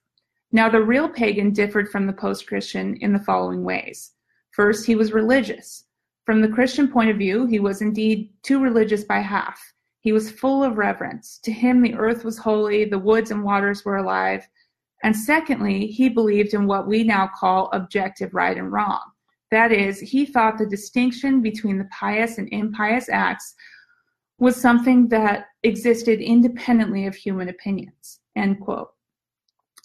[0.52, 4.12] now, the real pagan differed from the post Christian in the following ways.
[4.52, 5.84] First, he was religious.
[6.26, 9.60] From the Christian point of view, he was indeed too religious by half.
[10.00, 11.38] He was full of reverence.
[11.44, 14.46] To him, the earth was holy, the woods and waters were alive.
[15.04, 19.00] And secondly, he believed in what we now call objective right and wrong.
[19.52, 23.54] That is, he thought the distinction between the pious and impious acts
[24.40, 28.20] was something that existed independently of human opinions.
[28.34, 28.90] End quote.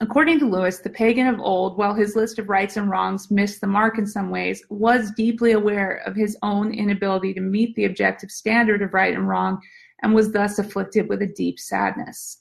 [0.01, 3.61] According to Lewis, the pagan of old, while his list of rights and wrongs missed
[3.61, 7.85] the mark in some ways, was deeply aware of his own inability to meet the
[7.85, 9.61] objective standard of right and wrong
[10.01, 12.39] and was thus afflicted with a deep sadness.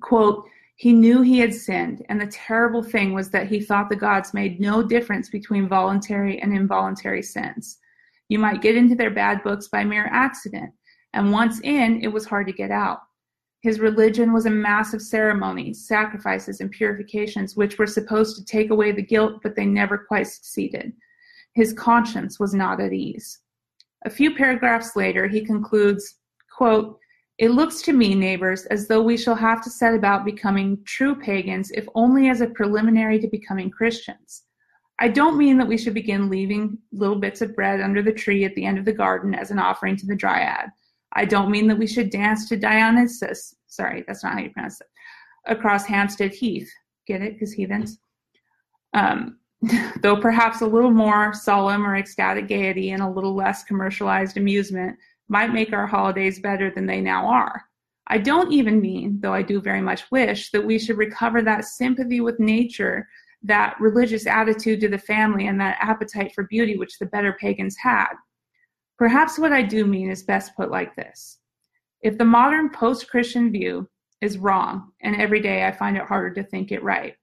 [0.00, 0.44] Quote,
[0.76, 4.34] he knew he had sinned, and the terrible thing was that he thought the gods
[4.34, 7.78] made no difference between voluntary and involuntary sins.
[8.28, 10.70] You might get into their bad books by mere accident,
[11.14, 13.00] and once in, it was hard to get out.
[13.60, 18.70] His religion was a mass of ceremonies, sacrifices, and purifications which were supposed to take
[18.70, 20.92] away the guilt, but they never quite succeeded.
[21.54, 23.40] His conscience was not at ease.
[24.04, 26.16] A few paragraphs later, he concludes,
[26.56, 27.00] quote,
[27.38, 31.16] It looks to me, neighbors, as though we shall have to set about becoming true
[31.16, 34.44] pagans, if only as a preliminary to becoming Christians.
[35.00, 38.44] I don't mean that we should begin leaving little bits of bread under the tree
[38.44, 40.70] at the end of the garden as an offering to the dryad.
[41.18, 43.56] I don't mean that we should dance to Dionysus.
[43.66, 44.86] Sorry, that's not how you pronounce it.
[45.46, 46.70] Across Hampstead Heath.
[47.08, 47.32] Get it?
[47.32, 47.98] Because heathens.
[48.94, 49.38] Um,
[50.02, 54.96] though perhaps a little more solemn or ecstatic gaiety and a little less commercialized amusement
[55.26, 57.64] might make our holidays better than they now are.
[58.06, 61.64] I don't even mean, though I do very much wish, that we should recover that
[61.64, 63.08] sympathy with nature,
[63.42, 67.76] that religious attitude to the family, and that appetite for beauty which the better pagans
[67.76, 68.12] had.
[68.98, 71.38] Perhaps what I do mean is best put like this.
[72.02, 73.88] If the modern post Christian view
[74.20, 77.14] is wrong, and every day I find it harder to think it right,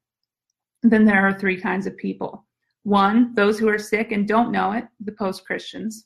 [0.83, 2.45] then there are three kinds of people.
[2.83, 6.05] One, those who are sick and don't know it, the post Christians.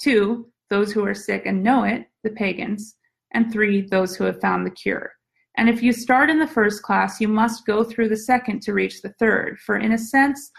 [0.00, 2.96] Two, those who are sick and know it, the pagans.
[3.32, 5.12] And three, those who have found the cure.
[5.56, 8.74] And if you start in the first class, you must go through the second to
[8.74, 9.58] reach the third.
[9.64, 10.50] For in a sense,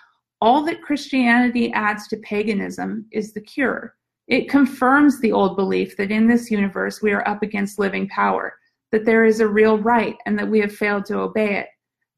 [0.42, 3.96] all that Christianity adds to paganism is the cure.
[4.32, 8.58] It confirms the old belief that in this universe we are up against living power,
[8.94, 11.68] that there is a real right and that we have failed to obey it,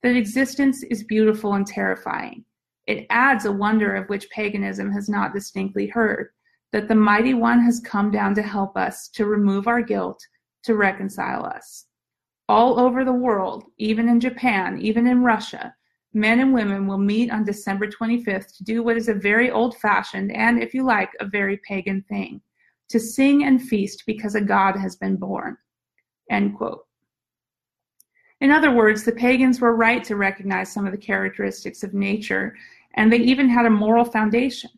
[0.04, 2.46] that existence is beautiful and terrifying.
[2.86, 6.30] It adds a wonder of which paganism has not distinctly heard,
[6.72, 10.24] that the mighty one has come down to help us, to remove our guilt,
[10.66, 11.88] to reconcile us.
[12.48, 15.74] All over the world, even in Japan, even in Russia,
[16.14, 19.78] men and women will meet on December 25th to do what is a very old
[19.78, 22.42] fashioned and, if you like, a very pagan thing
[22.90, 25.58] to sing and feast because a god has been born.
[26.30, 26.86] End quote.
[28.42, 32.56] In other words, the pagans were right to recognize some of the characteristics of nature,
[32.96, 34.70] and they even had a moral foundation.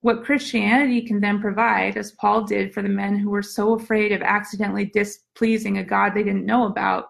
[0.00, 4.12] What Christianity can then provide, as Paul did for the men who were so afraid
[4.12, 7.06] of accidentally displeasing a God they didn't know about,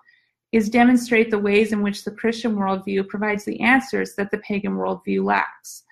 [0.54, 4.76] is demonstrate the ways in which the Christian worldview provides the answers that the pagan
[4.76, 5.82] worldview lacks.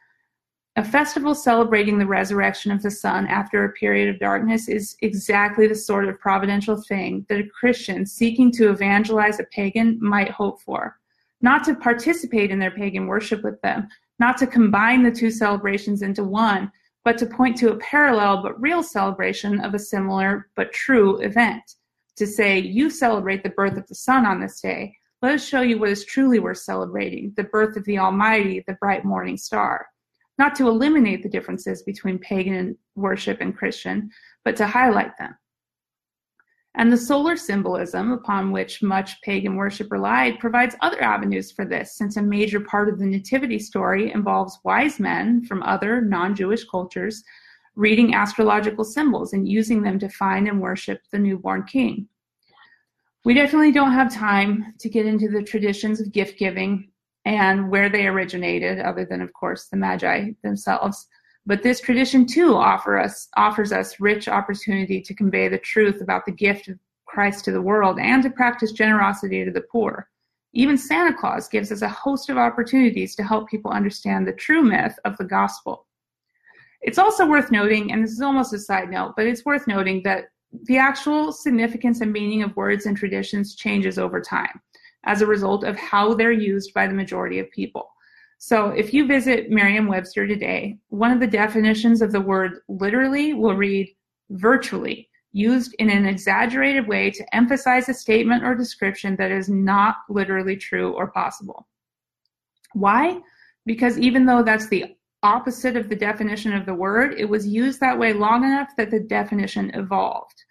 [0.76, 5.66] A festival celebrating the resurrection of the sun after a period of darkness is exactly
[5.66, 10.60] the sort of providential thing that a Christian seeking to evangelize a pagan might hope
[10.60, 10.96] for.
[11.40, 13.88] Not to participate in their pagan worship with them,
[14.20, 16.70] not to combine the two celebrations into one,
[17.04, 21.74] but to point to a parallel but real celebration of a similar but true event
[22.22, 24.94] to say, you celebrate the birth of the sun on this day.
[25.22, 28.74] Let us show you what is truly worth celebrating the birth of the Almighty, the
[28.74, 29.86] bright morning star.
[30.38, 34.08] Not to eliminate the differences between pagan worship and Christian,
[34.44, 35.36] but to highlight them.
[36.76, 41.96] And the solar symbolism upon which much pagan worship relied provides other avenues for this,
[41.96, 46.64] since a major part of the Nativity story involves wise men from other non Jewish
[46.64, 47.24] cultures
[47.74, 52.08] reading astrological symbols and using them to find and worship the newborn king.
[53.24, 56.88] We definitely don't have time to get into the traditions of gift giving
[57.24, 61.06] and where they originated, other than, of course, the Magi themselves.
[61.46, 66.26] But this tradition too offer us, offers us rich opportunity to convey the truth about
[66.26, 70.08] the gift of Christ to the world and to practice generosity to the poor.
[70.52, 74.62] Even Santa Claus gives us a host of opportunities to help people understand the true
[74.62, 75.86] myth of the gospel.
[76.80, 80.02] It's also worth noting, and this is almost a side note, but it's worth noting
[80.02, 80.26] that
[80.64, 84.60] the actual significance and meaning of words and traditions changes over time
[85.04, 87.88] as a result of how they're used by the majority of people.
[88.38, 93.34] So if you visit Merriam Webster today, one of the definitions of the word literally
[93.34, 93.88] will read
[94.30, 99.96] virtually, used in an exaggerated way to emphasize a statement or description that is not
[100.08, 101.66] literally true or possible.
[102.74, 103.20] Why?
[103.64, 107.80] Because even though that's the opposite of the definition of the word, it was used
[107.80, 110.42] that way long enough that the definition evolved.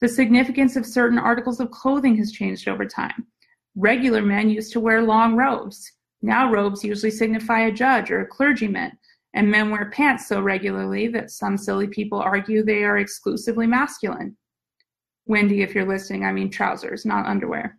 [0.00, 3.26] The significance of certain articles of clothing has changed over time.
[3.74, 5.92] Regular men used to wear long robes.
[6.22, 8.98] Now robes usually signify a judge or a clergyman,
[9.34, 14.36] and men wear pants so regularly that some silly people argue they are exclusively masculine.
[15.26, 17.77] Wendy, if you're listening, I mean trousers, not underwear.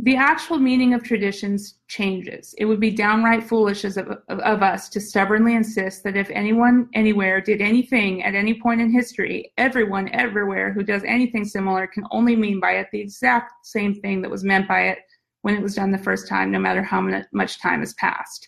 [0.00, 2.54] The actual meaning of traditions changes.
[2.56, 6.88] It would be downright foolish of, of, of, us to stubbornly insist that if anyone
[6.94, 12.04] anywhere did anything at any point in history, everyone everywhere who does anything similar can
[12.12, 14.98] only mean by it the exact same thing that was meant by it
[15.42, 17.00] when it was done the first time, no matter how
[17.32, 18.46] much time has passed.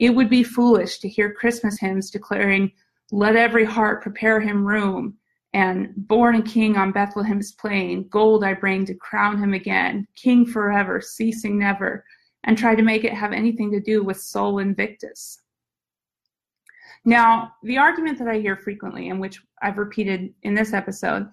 [0.00, 2.72] It would be foolish to hear Christmas hymns declaring,
[3.12, 5.18] Let every heart prepare him room,
[5.52, 10.46] and born a king on Bethlehem's plain, gold I bring to crown him again, king
[10.46, 12.04] forever, ceasing never,
[12.44, 15.40] and try to make it have anything to do with Sol Invictus.
[17.04, 21.28] Now, the argument that I hear frequently, and which I've repeated in this episode,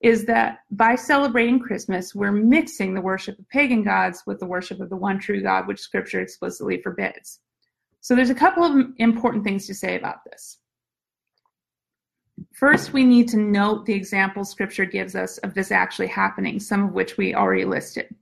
[0.00, 4.80] is that by celebrating Christmas, we're mixing the worship of pagan gods with the worship
[4.80, 7.40] of the one true God, which Scripture explicitly forbids.
[8.02, 10.58] So there's a couple of important things to say about this.
[12.52, 16.84] First, we need to note the examples Scripture gives us of this actually happening, some
[16.84, 18.14] of which we already listed.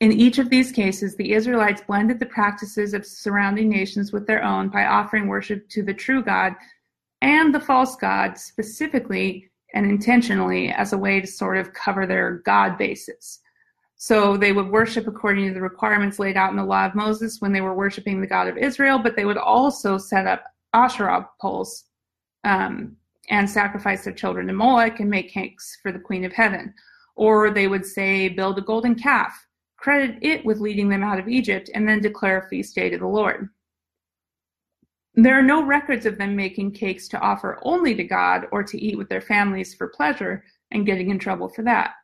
[0.00, 4.44] In each of these cases, the Israelites blended the practices of surrounding nations with their
[4.44, 6.54] own by offering worship to the true God
[7.20, 12.42] and the false God specifically and intentionally as a way to sort of cover their
[12.44, 13.40] God bases.
[13.96, 17.40] So they would worship according to the requirements laid out in the law of Moses
[17.40, 21.28] when they were worshiping the God of Israel, but they would also set up Asherah
[21.40, 21.86] poles
[22.44, 22.96] um,
[23.30, 26.72] and sacrifice their children to Moloch and make cakes for the Queen of Heaven.
[27.14, 31.28] Or they would say, build a golden calf, credit it with leading them out of
[31.28, 33.48] Egypt, and then declare a feast day to the Lord.
[35.14, 38.80] There are no records of them making cakes to offer only to God or to
[38.80, 41.94] eat with their families for pleasure and getting in trouble for that.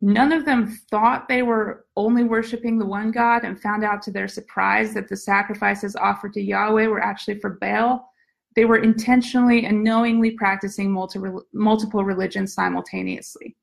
[0.00, 4.10] None of them thought they were only worshiping the one God and found out to
[4.10, 8.08] their surprise that the sacrifices offered to Yahweh were actually for Baal
[8.58, 11.20] they were intentionally and knowingly practicing multi-
[11.52, 13.54] multiple religions simultaneously.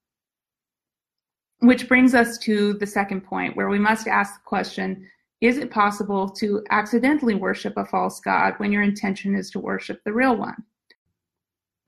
[1.60, 5.06] Which brings us to the second point, where we must ask the question
[5.42, 10.02] is it possible to accidentally worship a false god when your intention is to worship
[10.06, 10.64] the real one?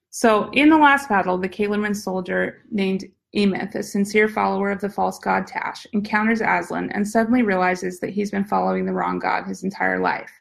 [0.10, 4.90] So, in the last battle, the Calormene soldier named Emeth, a sincere follower of the
[4.90, 9.46] false god Tash, encounters Aslan and suddenly realizes that he's been following the wrong god
[9.46, 10.34] his entire life.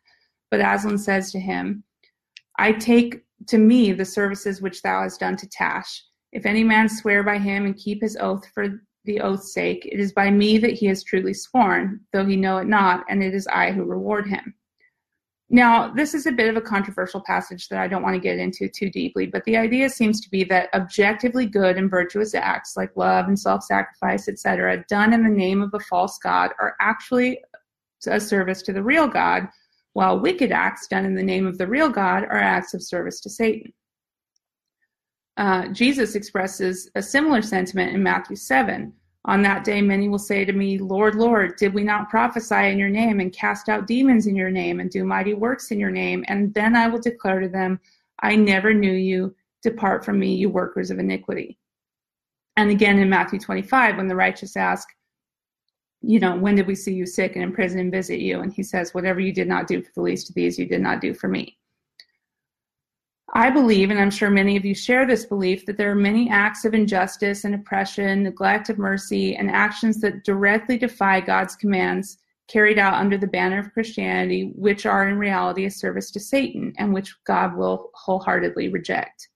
[0.51, 1.85] But Aslan says to him,
[2.59, 6.03] I take to me the services which thou hast done to Tash.
[6.33, 10.01] If any man swear by him and keep his oath for the oath's sake, it
[10.01, 13.35] is by me that he has truly sworn, though he know it not, and it
[13.35, 14.55] is I who reward him.
[15.49, 18.39] Now, this is a bit of a controversial passage that I don't want to get
[18.39, 22.77] into too deeply, but the idea seems to be that objectively good and virtuous acts
[22.77, 26.75] like love and self sacrifice, etc., done in the name of a false God, are
[26.81, 27.41] actually
[28.09, 29.49] a service to the real God
[29.97, 33.19] while wicked acts done in the name of the real God are acts of service
[33.19, 33.73] to Satan.
[35.39, 38.93] Uh, Jesus expresses a similar sentiment in Matthew 7.
[39.25, 42.79] On that day, many will say to me, Lord, Lord, did we not prophesy in
[42.79, 45.91] your name and cast out demons in your name and do mighty works in your
[45.91, 46.27] name?
[46.29, 47.81] And then I will declare to them,
[48.21, 49.35] I never knew you.
[49.63, 51.57] Depart from me, you workers of iniquity.
[52.59, 54.91] And again in Matthew 25, when the righteous ask,
[56.03, 58.41] you know, when did we see you sick and in prison and visit you?
[58.41, 60.81] And he says, whatever you did not do for the least of these, you did
[60.81, 61.59] not do for me.
[63.35, 66.31] I believe, and I'm sure many of you share this belief, that there are many
[66.31, 72.19] acts of injustice and oppression, neglect of mercy, and actions that directly defy God's commands
[72.49, 76.73] carried out under the banner of Christianity, which are in reality a service to Satan
[76.79, 79.29] and which God will wholeheartedly reject.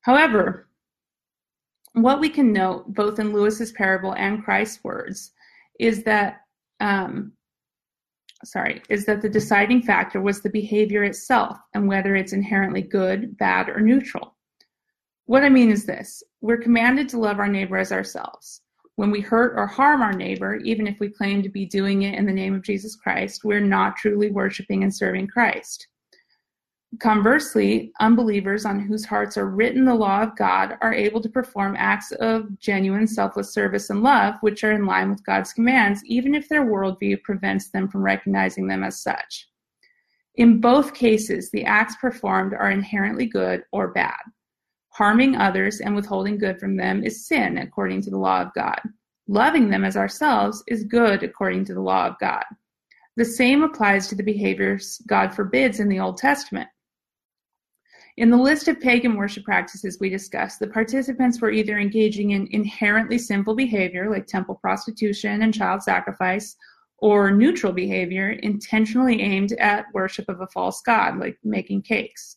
[0.00, 0.68] However,
[1.92, 5.32] what we can note both in Lewis's parable and Christ's words
[5.78, 6.40] is that
[6.80, 7.32] um,
[8.44, 13.36] sorry, is that the deciding factor was the behavior itself and whether it's inherently good,
[13.36, 14.36] bad, or neutral.
[15.26, 18.60] What I mean is this we're commanded to love our neighbor as ourselves.
[18.96, 22.14] When we hurt or harm our neighbor, even if we claim to be doing it
[22.14, 25.88] in the name of Jesus Christ, we're not truly worshiping and serving Christ.
[27.00, 31.76] Conversely, unbelievers on whose hearts are written the law of God are able to perform
[31.78, 36.34] acts of genuine selfless service and love, which are in line with God's commands, even
[36.34, 39.48] if their worldview prevents them from recognizing them as such.
[40.36, 44.20] In both cases, the acts performed are inherently good or bad.
[44.90, 48.80] Harming others and withholding good from them is sin, according to the law of God.
[49.26, 52.44] Loving them as ourselves is good, according to the law of God.
[53.16, 56.68] The same applies to the behaviors God forbids in the Old Testament.
[58.16, 62.46] In the list of pagan worship practices we discussed, the participants were either engaging in
[62.52, 66.54] inherently sinful behavior, like temple prostitution and child sacrifice,
[66.98, 72.36] or neutral behavior intentionally aimed at worship of a false god, like making cakes.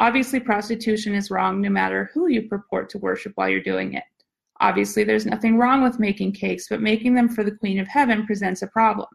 [0.00, 4.04] Obviously, prostitution is wrong no matter who you purport to worship while you're doing it.
[4.60, 8.26] Obviously, there's nothing wrong with making cakes, but making them for the Queen of Heaven
[8.26, 9.08] presents a problem.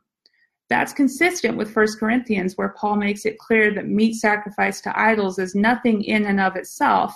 [0.69, 5.39] That's consistent with 1 Corinthians, where Paul makes it clear that meat sacrificed to idols
[5.39, 7.13] is nothing in and of itself.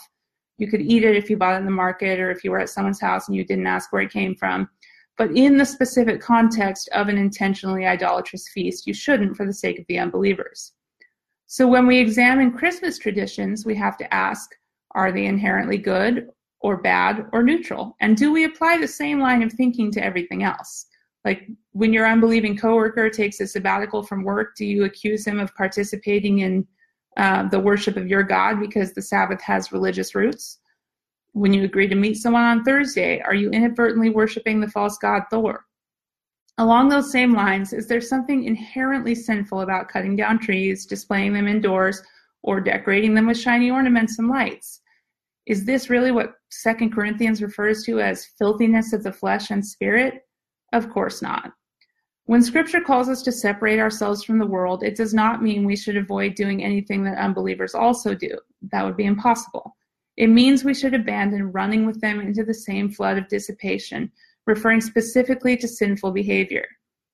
[0.58, 2.60] You could eat it if you bought it in the market or if you were
[2.60, 4.70] at someone's house and you didn't ask where it came from.
[5.18, 9.80] But in the specific context of an intentionally idolatrous feast, you shouldn't for the sake
[9.80, 10.74] of the unbelievers.
[11.48, 14.52] So when we examine Christmas traditions, we have to ask
[14.92, 16.30] are they inherently good
[16.62, 17.96] or bad or neutral?
[18.02, 20.88] And do we apply the same line of thinking to everything else?
[21.24, 25.54] Like when your unbelieving coworker takes a sabbatical from work, do you accuse him of
[25.54, 26.66] participating in
[27.18, 30.58] uh, the worship of your God because the Sabbath has religious roots?
[31.34, 35.24] When you agree to meet someone on Thursday, are you inadvertently worshiping the false god
[35.30, 35.66] Thor?
[36.58, 41.48] Along those same lines, is there something inherently sinful about cutting down trees, displaying them
[41.48, 42.02] indoors,
[42.42, 44.82] or decorating them with shiny ornaments and lights?
[45.46, 50.24] Is this really what Second Corinthians refers to as filthiness of the flesh and spirit?
[50.74, 51.52] Of course not.
[52.28, 55.78] When scripture calls us to separate ourselves from the world, it does not mean we
[55.78, 58.38] should avoid doing anything that unbelievers also do.
[58.74, 59.78] That would be impossible.
[60.18, 64.12] It means we should abandon running with them into the same flood of dissipation,
[64.46, 66.68] referring specifically to sinful behavior.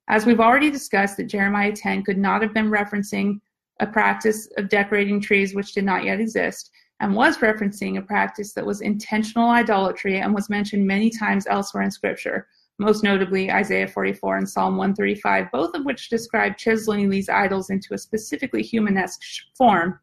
[0.08, 3.40] As we've already discussed, that Jeremiah 10 could not have been referencing
[3.82, 8.54] a practice of decorating trees which did not yet exist, and was referencing a practice
[8.54, 12.48] that was intentional idolatry and was mentioned many times elsewhere in Scripture,
[12.80, 17.94] most notably Isaiah 44 and Psalm 135, both of which describe chiseling these idols into
[17.94, 19.22] a specifically humanesque
[19.56, 20.00] form.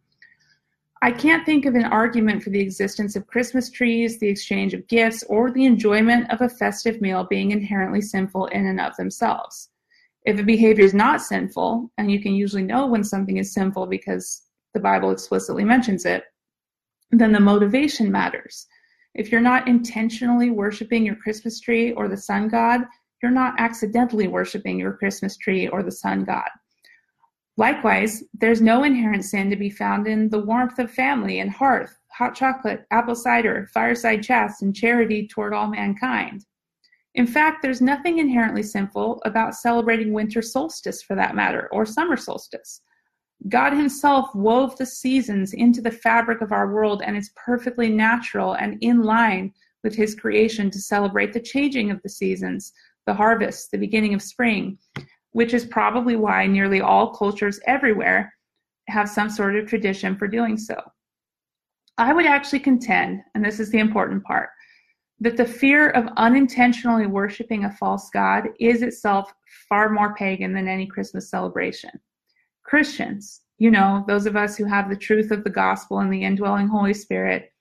[1.02, 4.86] I can't think of an argument for the existence of Christmas trees, the exchange of
[4.86, 9.70] gifts, or the enjoyment of a festive meal being inherently sinful in and of themselves.
[10.26, 13.86] If a behavior is not sinful, and you can usually know when something is sinful
[13.86, 14.42] because
[14.74, 16.24] the Bible explicitly mentions it,
[17.10, 18.66] then the motivation matters.
[19.14, 22.82] If you're not intentionally worshiping your Christmas tree or the sun god,
[23.22, 26.48] you're not accidentally worshiping your Christmas tree or the sun god.
[27.56, 31.94] Likewise, there's no inherent sin to be found in the warmth of family and hearth,
[32.10, 36.46] hot chocolate, apple cider, fireside chats, and charity toward all mankind.
[37.16, 42.16] In fact, there's nothing inherently sinful about celebrating winter solstice for that matter, or summer
[42.16, 42.82] solstice.
[43.48, 48.54] God Himself wove the seasons into the fabric of our world, and it's perfectly natural
[48.54, 52.72] and in line with His creation to celebrate the changing of the seasons,
[53.06, 54.78] the harvest, the beginning of spring,
[55.32, 58.32] which is probably why nearly all cultures everywhere
[58.88, 60.76] have some sort of tradition for doing so.
[61.96, 64.50] I would actually contend, and this is the important part,
[65.20, 69.32] that the fear of unintentionally worshiping a false God is itself
[69.68, 71.90] far more pagan than any Christmas celebration.
[72.70, 76.22] Christians, you know, those of us who have the truth of the gospel and the
[76.22, 77.52] indwelling Holy Spirit,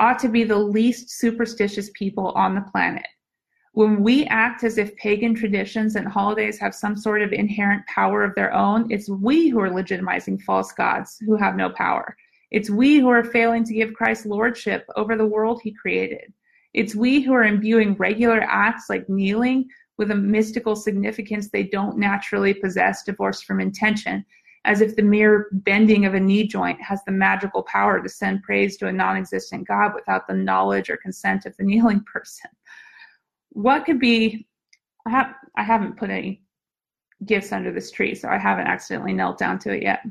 [0.00, 3.06] ought to be the least superstitious people on the planet.
[3.74, 8.24] When we act as if pagan traditions and holidays have some sort of inherent power
[8.24, 12.16] of their own, it's we who are legitimizing false gods who have no power.
[12.50, 16.32] It's we who are failing to give Christ lordship over the world he created.
[16.74, 21.96] It's we who are imbuing regular acts like kneeling with a mystical significance they don't
[21.96, 24.24] naturally possess, divorced from intention,
[24.68, 28.42] as if the mere bending of a knee joint has the magical power to send
[28.42, 32.50] praise to a non existent God without the knowledge or consent of the kneeling person.
[33.48, 34.46] What could be,
[35.06, 36.42] I, I haven't put any
[37.24, 40.04] gifts under this tree, so I haven't accidentally knelt down to it yet.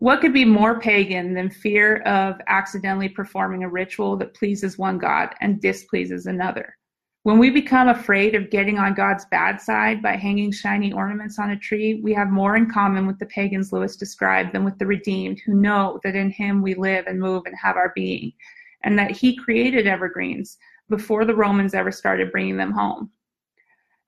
[0.00, 4.98] What could be more pagan than fear of accidentally performing a ritual that pleases one
[4.98, 6.76] God and displeases another?
[7.24, 11.52] When we become afraid of getting on God's bad side by hanging shiny ornaments on
[11.52, 14.84] a tree, we have more in common with the pagans Lewis described than with the
[14.84, 18.30] redeemed who know that in him we live and move and have our being,
[18.82, 20.58] and that he created evergreens
[20.90, 23.10] before the Romans ever started bringing them home.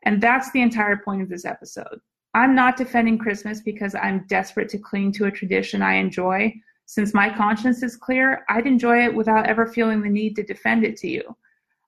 [0.03, 1.99] And that's the entire point of this episode.
[2.35, 6.53] I'm not defending Christmas because I'm desperate to cling to a tradition I enjoy.
[6.85, 10.85] Since my conscience is clear, I'd enjoy it without ever feeling the need to defend
[10.85, 11.35] it to you.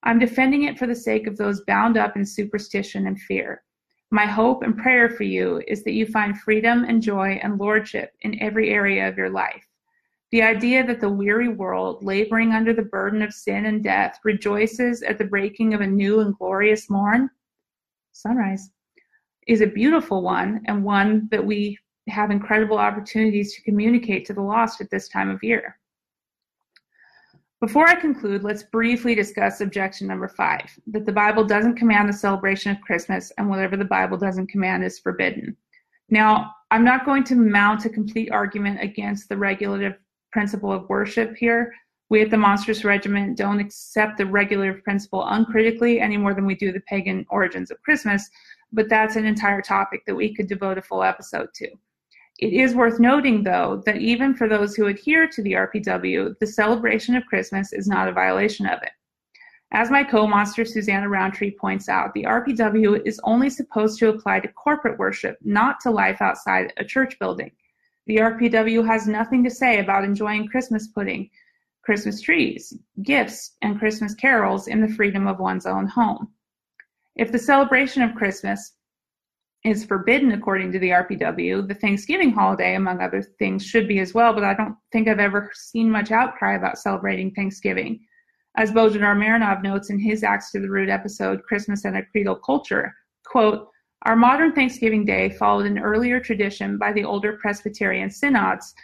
[0.02, 3.62] I'm defending it for the sake of those bound up in superstition and fear.
[4.10, 8.12] My hope and prayer for you is that you find freedom and joy and lordship
[8.22, 9.66] in every area of your life.
[10.30, 15.02] The idea that the weary world, laboring under the burden of sin and death, rejoices
[15.02, 17.30] at the breaking of a new and glorious morn,
[18.12, 18.70] sunrise,
[19.46, 21.78] is a beautiful one and one that we
[22.08, 25.78] have incredible opportunities to communicate to the lost at this time of year.
[27.60, 32.12] Before I conclude, let's briefly discuss objection number five that the Bible doesn't command the
[32.12, 35.56] celebration of Christmas, and whatever the Bible doesn't command is forbidden.
[36.08, 39.94] Now, I'm not going to mount a complete argument against the regulative
[40.30, 41.74] principle of worship here.
[42.10, 46.54] We at the Monstrous Regiment don't accept the regulative principle uncritically any more than we
[46.54, 48.30] do the pagan origins of Christmas,
[48.72, 51.68] but that's an entire topic that we could devote a full episode to.
[52.38, 56.46] It is worth noting, though, that even for those who adhere to the RPW, the
[56.46, 58.92] celebration of Christmas is not a violation of it.
[59.72, 64.48] As my co-monster Susanna Roundtree points out, the RPW is only supposed to apply to
[64.52, 67.50] corporate worship, not to life outside a church building.
[68.06, 71.28] The RPW has nothing to say about enjoying Christmas pudding,
[71.82, 72.72] Christmas trees,
[73.02, 76.28] gifts, and Christmas carols in the freedom of one's own home.
[77.16, 78.74] If the celebration of Christmas
[79.64, 81.66] is forbidden according to the RPW.
[81.66, 85.18] The Thanksgiving holiday, among other things, should be as well, but I don't think I've
[85.18, 88.00] ever seen much outcry about celebrating Thanksgiving.
[88.56, 92.40] As Bojidar Marinov notes in his Axe to the Root episode, Christmas and a Creedal
[92.44, 92.94] Culture,
[93.26, 93.68] quote,
[94.02, 98.74] our modern Thanksgiving Day followed an earlier tradition by the older Presbyterian synods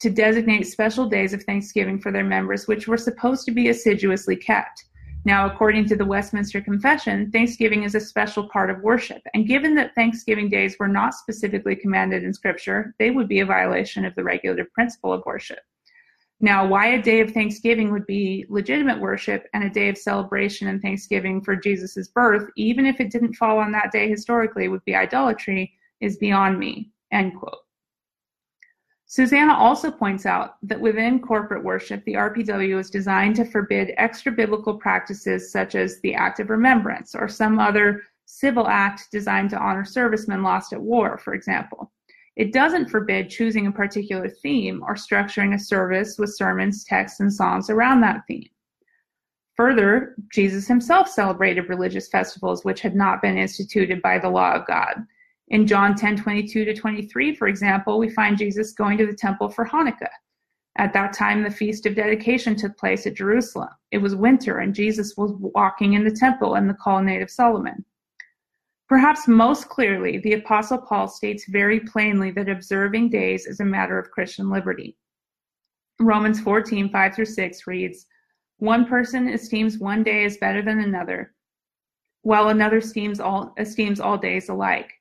[0.00, 4.36] to designate special days of Thanksgiving for their members, which were supposed to be assiduously
[4.36, 4.84] kept.
[5.26, 9.20] Now, according to the Westminster Confession, Thanksgiving is a special part of worship.
[9.34, 13.44] And given that Thanksgiving days were not specifically commanded in Scripture, they would be a
[13.44, 15.58] violation of the regulative principle of worship.
[16.40, 20.68] Now, why a day of Thanksgiving would be legitimate worship and a day of celebration
[20.68, 24.84] and Thanksgiving for Jesus' birth, even if it didn't fall on that day historically, would
[24.84, 26.92] be idolatry, is beyond me.
[27.10, 27.65] End quote.
[29.08, 34.32] Susanna also points out that within corporate worship, the RPW is designed to forbid extra
[34.32, 39.58] biblical practices such as the act of remembrance or some other civil act designed to
[39.58, 41.92] honor servicemen lost at war, for example.
[42.34, 47.32] It doesn't forbid choosing a particular theme or structuring a service with sermons, texts, and
[47.32, 48.48] songs around that theme.
[49.56, 54.66] Further, Jesus himself celebrated religious festivals which had not been instituted by the law of
[54.66, 55.06] God.
[55.48, 59.48] In John 10 22 to 23, for example, we find Jesus going to the temple
[59.48, 60.08] for Hanukkah.
[60.78, 63.68] At that time, the Feast of Dedication took place at Jerusalem.
[63.92, 67.84] It was winter, and Jesus was walking in the temple in the colonnade of Solomon.
[68.88, 73.98] Perhaps most clearly, the Apostle Paul states very plainly that observing days is a matter
[73.98, 74.96] of Christian liberty.
[75.98, 78.06] Romans 14 5 through 6 reads,
[78.58, 81.34] One person esteems one day as better than another,
[82.22, 84.92] while another esteems all, esteems all days alike.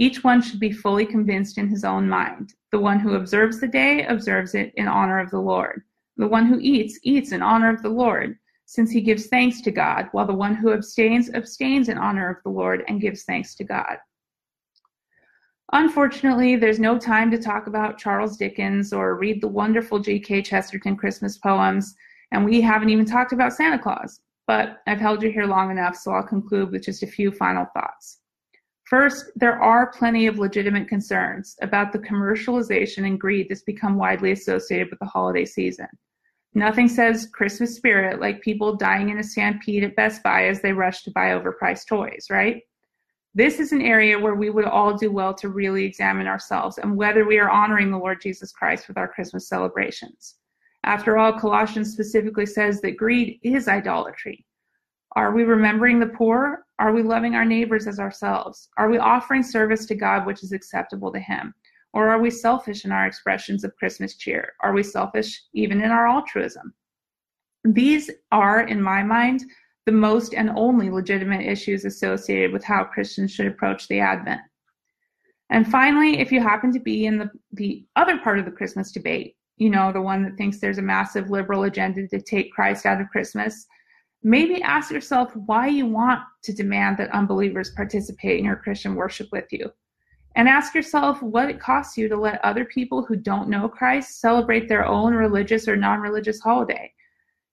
[0.00, 2.54] Each one should be fully convinced in his own mind.
[2.72, 5.82] The one who observes the day observes it in honor of the Lord.
[6.16, 9.70] The one who eats eats in honor of the Lord, since he gives thanks to
[9.70, 13.54] God, while the one who abstains abstains in honor of the Lord and gives thanks
[13.56, 13.98] to God.
[15.74, 20.40] Unfortunately, there's no time to talk about Charles Dickens or read the wonderful G.K.
[20.40, 21.94] Chesterton Christmas poems,
[22.32, 24.22] and we haven't even talked about Santa Claus.
[24.46, 27.66] But I've held you here long enough, so I'll conclude with just a few final
[27.74, 28.20] thoughts.
[28.90, 34.32] First, there are plenty of legitimate concerns about the commercialization and greed that's become widely
[34.32, 35.86] associated with the holiday season.
[36.54, 40.72] Nothing says Christmas spirit like people dying in a stampede at Best Buy as they
[40.72, 42.62] rush to buy overpriced toys, right?
[43.32, 46.96] This is an area where we would all do well to really examine ourselves and
[46.96, 50.34] whether we are honoring the Lord Jesus Christ with our Christmas celebrations.
[50.82, 54.44] After all, Colossians specifically says that greed is idolatry.
[55.16, 56.66] Are we remembering the poor?
[56.78, 58.68] Are we loving our neighbors as ourselves?
[58.76, 61.54] Are we offering service to God which is acceptable to Him?
[61.92, 64.52] Or are we selfish in our expressions of Christmas cheer?
[64.62, 66.72] Are we selfish even in our altruism?
[67.64, 69.44] These are, in my mind,
[69.86, 74.40] the most and only legitimate issues associated with how Christians should approach the Advent.
[75.50, 78.92] And finally, if you happen to be in the, the other part of the Christmas
[78.92, 82.86] debate, you know, the one that thinks there's a massive liberal agenda to take Christ
[82.86, 83.66] out of Christmas,
[84.22, 89.28] maybe ask yourself why you want to demand that unbelievers participate in your Christian worship
[89.32, 89.70] with you.
[90.36, 94.20] And ask yourself what it costs you to let other people who don't know Christ
[94.20, 96.92] celebrate their own religious or non religious holiday.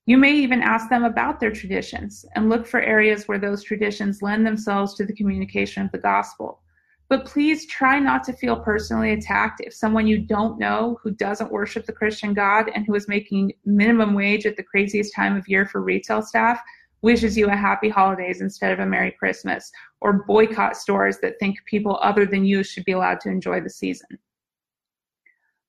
[0.06, 4.22] You may even ask them about their traditions and look for areas where those traditions
[4.22, 6.62] lend themselves to the communication of the gospel.
[7.10, 11.52] But please try not to feel personally attacked if someone you don't know who doesn't
[11.52, 15.48] worship the Christian God and who is making minimum wage at the craziest time of
[15.48, 16.62] year for retail staff
[17.02, 21.58] wishes you a happy holidays instead of a Merry Christmas, or boycott stores that think
[21.66, 24.18] people other than you should be allowed to enjoy the season.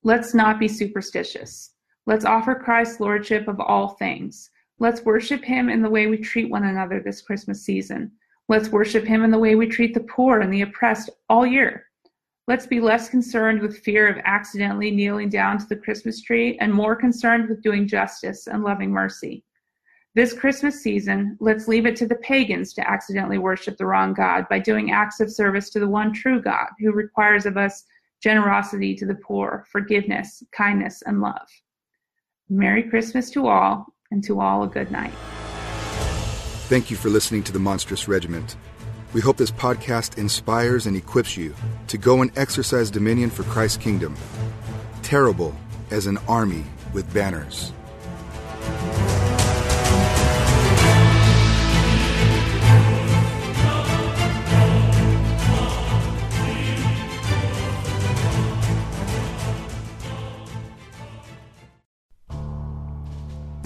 [0.02, 1.72] Let's not be superstitious.
[2.06, 4.50] Let's offer Christ lordship of all things.
[4.78, 8.12] Let's worship him in the way we treat one another this Christmas season.
[8.48, 11.84] Let's worship him in the way we treat the poor and the oppressed all year.
[12.46, 16.72] Let's be less concerned with fear of accidentally kneeling down to the Christmas tree and
[16.72, 19.44] more concerned with doing justice and loving mercy.
[20.14, 24.48] This Christmas season, let's leave it to the pagans to accidentally worship the wrong God
[24.48, 27.84] by doing acts of service to the one true God who requires of us
[28.22, 31.48] generosity to the poor, forgiveness, kindness, and love.
[32.48, 35.12] Merry Christmas to all, and to all a good night.
[36.68, 38.54] Thank you for listening to the Monstrous Regiment.
[39.14, 41.54] We hope this podcast inspires and equips you
[41.86, 44.14] to go and exercise dominion for Christ's kingdom,
[45.02, 45.56] terrible
[45.90, 47.72] as an army with banners.